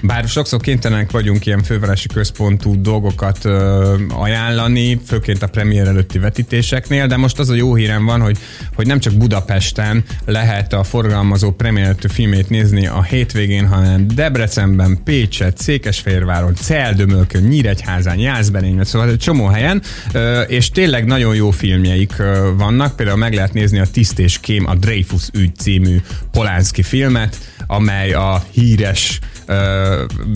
bár 0.02 0.28
sokszor 0.28 0.62
kénytelenek 0.62 1.12
vagyunk 1.12 1.46
ilyen 1.46 1.64
fővárosi 1.64 2.08
központú 2.08 2.82
dolgokat 2.82 3.46
ajánlani, 4.10 5.02
főként 5.06 5.44
a 5.44 5.48
premier 5.48 5.88
előtti 5.88 6.20
vetítéseknél, 6.20 7.08
de 7.08 7.18
most 7.18 7.40
az 7.40 7.50
a 7.50 7.54
jó 7.54 7.76
hírem 7.76 8.06
van, 8.06 8.22
hogy, 8.22 8.38
hogy 8.76 8.88
nem 8.88 9.00
csak 9.00 9.14
Budapesten 9.14 10.04
lehet 10.26 10.74
a 10.74 10.84
forgalmazó 10.84 11.52
premier 11.52 11.86
előtti 11.86 12.08
filmét 12.08 12.50
nézni 12.50 12.88
a 12.88 13.04
hétvégén, 13.04 13.68
hanem 13.68 14.08
Debrecenben, 14.08 15.00
Pécset, 15.04 15.58
Székesfehérváron, 15.58 16.56
Celdömölkön, 16.56 17.44
Nyíregyházán, 17.44 18.20
Jászberényben, 18.20 18.86
szóval 18.86 19.10
egy 19.10 19.18
csomó 19.18 19.46
helyen, 19.46 19.82
és 20.48 20.70
tényleg 20.70 21.06
nagyon 21.06 21.36
jó 21.36 21.52
filmjeik 21.52 22.14
vannak, 22.58 22.69
vannak, 22.70 22.96
például 22.96 23.18
meg 23.18 23.34
lehet 23.34 23.54
nézni 23.54 23.80
a 23.80 23.86
Tiszt 23.86 24.20
és 24.20 24.40
Kém, 24.40 24.66
a 24.68 24.76
Dreyfus 24.76 25.28
ügy 25.34 25.56
című 25.56 26.02
Polánszki 26.32 26.84
filmet, 26.84 27.38
amely 27.68 28.14
a 28.14 28.44
híres 28.52 29.20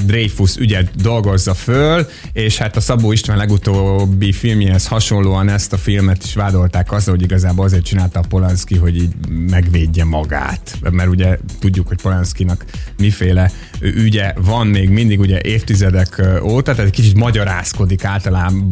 Dreyfus 0.05 0.55
ügyet 0.55 0.95
dolgozza 0.95 1.53
föl, 1.53 2.07
és 2.33 2.57
hát 2.57 2.75
a 2.75 2.79
Szabó 2.79 3.11
István 3.11 3.37
legutóbbi 3.37 4.31
filmjéhez 4.31 4.87
hasonlóan 4.87 5.49
ezt 5.49 5.73
a 5.73 5.77
filmet 5.77 6.23
is 6.23 6.33
vádolták 6.33 6.91
azzal, 6.91 7.13
hogy 7.13 7.23
igazából 7.23 7.65
azért 7.65 7.83
csinálta 7.83 8.19
a 8.19 8.23
Polanski, 8.29 8.77
hogy 8.77 8.95
így 8.95 9.13
megvédje 9.49 10.03
magát. 10.03 10.77
Mert 10.91 11.09
ugye 11.09 11.37
tudjuk, 11.59 11.87
hogy 11.87 12.01
Polanskinak 12.01 12.65
miféle 12.97 13.51
ügye 13.79 14.33
van 14.41 14.67
még 14.67 14.89
mindig 14.89 15.19
ugye 15.19 15.39
évtizedek 15.41 16.21
óta, 16.43 16.71
tehát 16.71 16.87
egy 16.87 16.95
kicsit 16.95 17.15
magyarázkodik 17.15 18.05
általában 18.05 18.71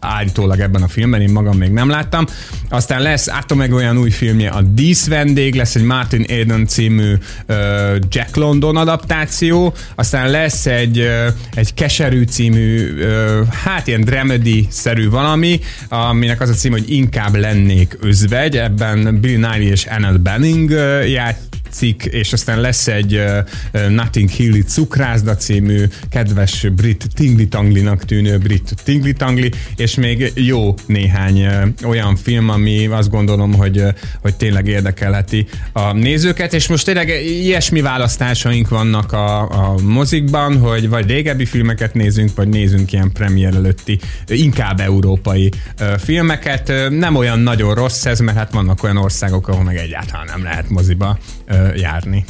állítólag 0.00 0.60
ebben 0.60 0.82
a 0.82 0.88
filmben, 0.88 1.20
én 1.20 1.30
magam 1.30 1.56
még 1.56 1.70
nem 1.70 1.88
láttam. 1.88 2.24
Aztán 2.68 3.02
lesz, 3.02 3.28
meg 3.54 3.72
olyan 3.72 3.98
új 3.98 4.10
filmje, 4.10 4.50
a 4.50 4.62
Dísz 4.62 5.06
vendég, 5.06 5.54
lesz 5.54 5.74
egy 5.74 5.82
Martin 5.82 6.24
Eden 6.28 6.66
című 6.66 7.14
Jack 8.08 8.36
London 8.36 8.76
adaptáció, 8.76 9.74
aztán 9.94 10.30
lesz 10.30 10.66
egy, 10.66 11.10
egy 11.54 11.74
Keserű 11.74 12.22
című, 12.22 12.94
hát 13.64 13.86
ilyen 13.86 14.00
dramedy-szerű 14.00 15.08
valami, 15.08 15.60
aminek 15.88 16.40
az 16.40 16.48
a 16.48 16.52
cím, 16.52 16.72
hogy 16.72 16.90
inkább 16.90 17.34
lennék 17.34 17.96
özvegy, 18.00 18.56
ebben 18.56 19.20
Bill 19.20 19.38
Nighy 19.38 19.70
és 19.70 19.84
Annette 19.84 20.18
Benning 20.18 20.70
uh, 20.70 21.10
cikk, 21.72 22.04
és 22.04 22.32
aztán 22.32 22.60
lesz 22.60 22.88
egy 22.88 23.14
uh, 23.14 23.88
Nothing 23.88 24.28
Hill 24.28 24.62
Cukrászda 24.62 25.36
című 25.36 25.84
kedves 26.10 26.66
brit 26.74 27.06
tingli-tanglinak 27.14 28.04
tűnő 28.04 28.38
brit 28.38 28.74
tingli-tangli, 28.84 29.50
és 29.76 29.94
még 29.94 30.32
jó 30.34 30.74
néhány 30.86 31.46
uh, 31.46 31.68
olyan 31.84 32.16
film, 32.16 32.48
ami 32.48 32.86
azt 32.86 33.10
gondolom, 33.10 33.54
hogy, 33.54 33.78
uh, 33.78 33.88
hogy 34.20 34.34
tényleg 34.34 34.66
érdekelheti 34.66 35.46
a 35.72 35.92
nézőket, 35.92 36.54
és 36.54 36.68
most 36.68 36.84
tényleg 36.84 37.08
ilyesmi 37.24 37.80
választásaink 37.80 38.68
vannak 38.68 39.12
a, 39.12 39.40
a 39.40 39.74
mozikban, 39.82 40.58
hogy 40.58 40.88
vagy 40.88 41.06
régebbi 41.06 41.44
filmeket 41.44 41.94
nézünk, 41.94 42.30
vagy 42.34 42.48
nézünk 42.48 42.92
ilyen 42.92 43.12
premier 43.12 43.54
előtti, 43.54 43.98
inkább 44.26 44.80
európai 44.80 45.50
filmeket. 45.98 46.72
Nem 46.90 47.16
olyan 47.16 47.38
nagyon 47.38 47.74
rossz 47.74 48.04
ez, 48.04 48.20
mert 48.20 48.36
hát 48.36 48.52
vannak 48.52 48.82
olyan 48.82 48.96
országok, 48.96 49.48
ahol 49.48 49.64
meg 49.64 49.76
egyáltalán 49.76 50.26
nem 50.26 50.42
lehet 50.42 50.68
moziba 50.68 51.18
járni. 51.76 52.24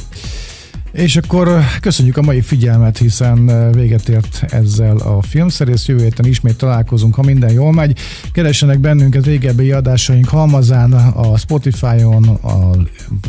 És 0.91 1.15
akkor 1.15 1.59
köszönjük 1.81 2.17
a 2.17 2.21
mai 2.21 2.41
figyelmet, 2.41 2.97
hiszen 2.97 3.71
véget 3.71 4.09
ért 4.09 4.43
ezzel 4.47 4.97
a 4.97 5.21
filmszerész. 5.21 5.85
Jövő 5.87 6.03
héten 6.03 6.25
ismét 6.25 6.57
találkozunk, 6.57 7.15
ha 7.15 7.21
minden 7.21 7.51
jól 7.51 7.71
megy. 7.71 7.99
Keressenek 8.31 8.79
bennünket 8.79 9.25
régebbi 9.25 9.71
adásaink 9.71 10.27
halmazán, 10.27 10.93
a 10.93 11.37
Spotify-on, 11.37 12.27
a 12.27 12.69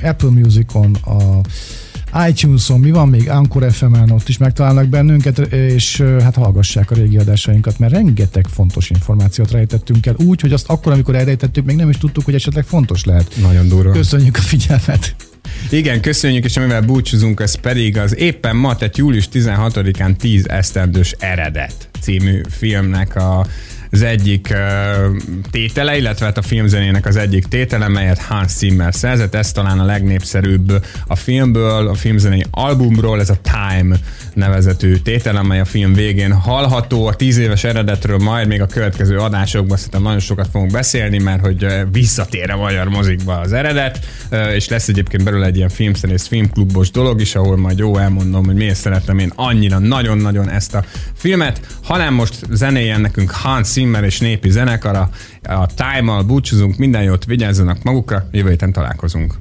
Apple 0.02 0.30
Music-on, 0.30 0.94
a 0.94 1.40
iTunes-on, 2.28 2.80
mi 2.80 2.90
van 2.90 3.08
még? 3.08 3.30
Anchor 3.30 3.72
FM-en, 3.72 4.10
ott 4.10 4.28
is 4.28 4.38
megtalálnak 4.38 4.88
bennünket, 4.88 5.38
és 5.52 6.00
hát 6.00 6.34
hallgassák 6.34 6.90
a 6.90 6.94
régi 6.94 7.18
adásainkat, 7.18 7.78
mert 7.78 7.92
rengeteg 7.92 8.46
fontos 8.46 8.90
információt 8.90 9.50
rejtettünk 9.50 10.06
el, 10.06 10.14
úgy, 10.18 10.40
hogy 10.40 10.52
azt 10.52 10.68
akkor, 10.68 10.92
amikor 10.92 11.14
elrejtettük, 11.14 11.64
még 11.64 11.76
nem 11.76 11.88
is 11.88 11.98
tudtuk, 11.98 12.24
hogy 12.24 12.34
esetleg 12.34 12.64
fontos 12.64 13.04
lehet. 13.04 13.36
Nagyon 13.42 13.68
durva. 13.68 13.90
Köszönjük 13.90 14.36
a 14.36 14.40
figyelmet! 14.40 15.14
Igen, 15.70 16.00
köszönjük, 16.00 16.44
és 16.44 16.56
amivel 16.56 16.80
búcsúzunk, 16.80 17.40
ez 17.40 17.54
pedig 17.54 17.98
az 17.98 18.16
éppen 18.16 18.56
ma, 18.56 18.76
tehát 18.76 18.96
július 18.96 19.28
16-án 19.32 20.16
10 20.16 20.46
esztendős 20.48 21.14
eredet 21.18 21.88
című 22.00 22.40
filmnek 22.50 23.16
a 23.16 23.46
az 23.94 24.02
egyik 24.02 24.48
uh, 24.50 25.16
tétele, 25.50 25.96
illetve 25.96 26.26
hát 26.26 26.38
a 26.38 26.42
filmzenének 26.42 27.06
az 27.06 27.16
egyik 27.16 27.46
tétele, 27.46 27.88
melyet 27.88 28.18
Hans 28.18 28.50
Zimmer 28.50 28.94
szerzett. 28.94 29.34
Ez 29.34 29.52
talán 29.52 29.78
a 29.78 29.84
legnépszerűbb 29.84 30.84
a 31.06 31.16
filmből, 31.16 31.88
a 31.88 31.94
filmzenei 31.94 32.44
albumról, 32.50 33.20
ez 33.20 33.30
a 33.30 33.38
Time 33.42 33.96
nevezetű 34.34 34.96
tétel, 34.96 35.36
amely 35.36 35.60
a 35.60 35.64
film 35.64 35.92
végén 35.92 36.32
hallható. 36.32 37.06
A 37.06 37.14
tíz 37.14 37.38
éves 37.38 37.64
eredetről 37.64 38.18
majd 38.18 38.48
még 38.48 38.60
a 38.60 38.66
következő 38.66 39.18
adásokban 39.18 39.76
szerintem 39.76 40.02
nagyon 40.02 40.18
sokat 40.18 40.48
fogunk 40.52 40.72
beszélni, 40.72 41.18
mert 41.18 41.40
hogy 41.40 41.66
visszatér 41.92 42.50
a 42.50 42.56
magyar 42.56 42.88
mozikba 42.88 43.34
az 43.34 43.52
eredet, 43.52 43.98
és 44.54 44.68
lesz 44.68 44.88
egyébként 44.88 45.24
belőle 45.24 45.46
egy 45.46 45.56
ilyen 45.56 45.68
filmszerész 45.68 46.26
filmklubos 46.26 46.90
dolog 46.90 47.20
is, 47.20 47.34
ahol 47.34 47.56
majd 47.56 47.78
jó 47.78 47.96
elmondom, 47.96 48.44
hogy 48.44 48.54
miért 48.54 48.76
szeretem 48.76 49.18
én 49.18 49.32
annyira 49.34 49.78
nagyon-nagyon 49.78 50.50
ezt 50.50 50.74
a 50.74 50.84
filmet, 51.14 51.60
hanem 51.82 52.14
most 52.14 52.34
zenéjen 52.50 53.00
nekünk 53.00 53.30
Hans 53.30 53.66
Zimmer 53.66 53.83
és 54.04 54.20
népi 54.20 54.50
zenekara, 54.50 55.10
a 55.42 55.66
Time-mal 55.66 56.22
búcsúzunk, 56.22 56.76
minden 56.76 57.02
jót, 57.02 57.24
vigyázzanak 57.24 57.82
magukra, 57.82 58.28
jövő 58.30 58.48
héten 58.48 58.72
találkozunk. 58.72 59.34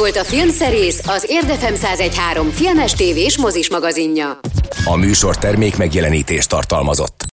Volt 0.00 0.16
a 0.16 0.24
Filmszerész, 0.24 1.00
az 1.06 1.24
Érdefem 1.28 1.74
1013 1.74 2.50
filmes 2.50 2.92
tévés 2.92 3.38
mozis 3.38 3.70
magazinja. 3.70 4.38
A 4.84 4.96
műsor 4.96 5.38
termék 5.38 5.76
megjelenítést 5.76 6.48
tartalmazott. 6.48 7.24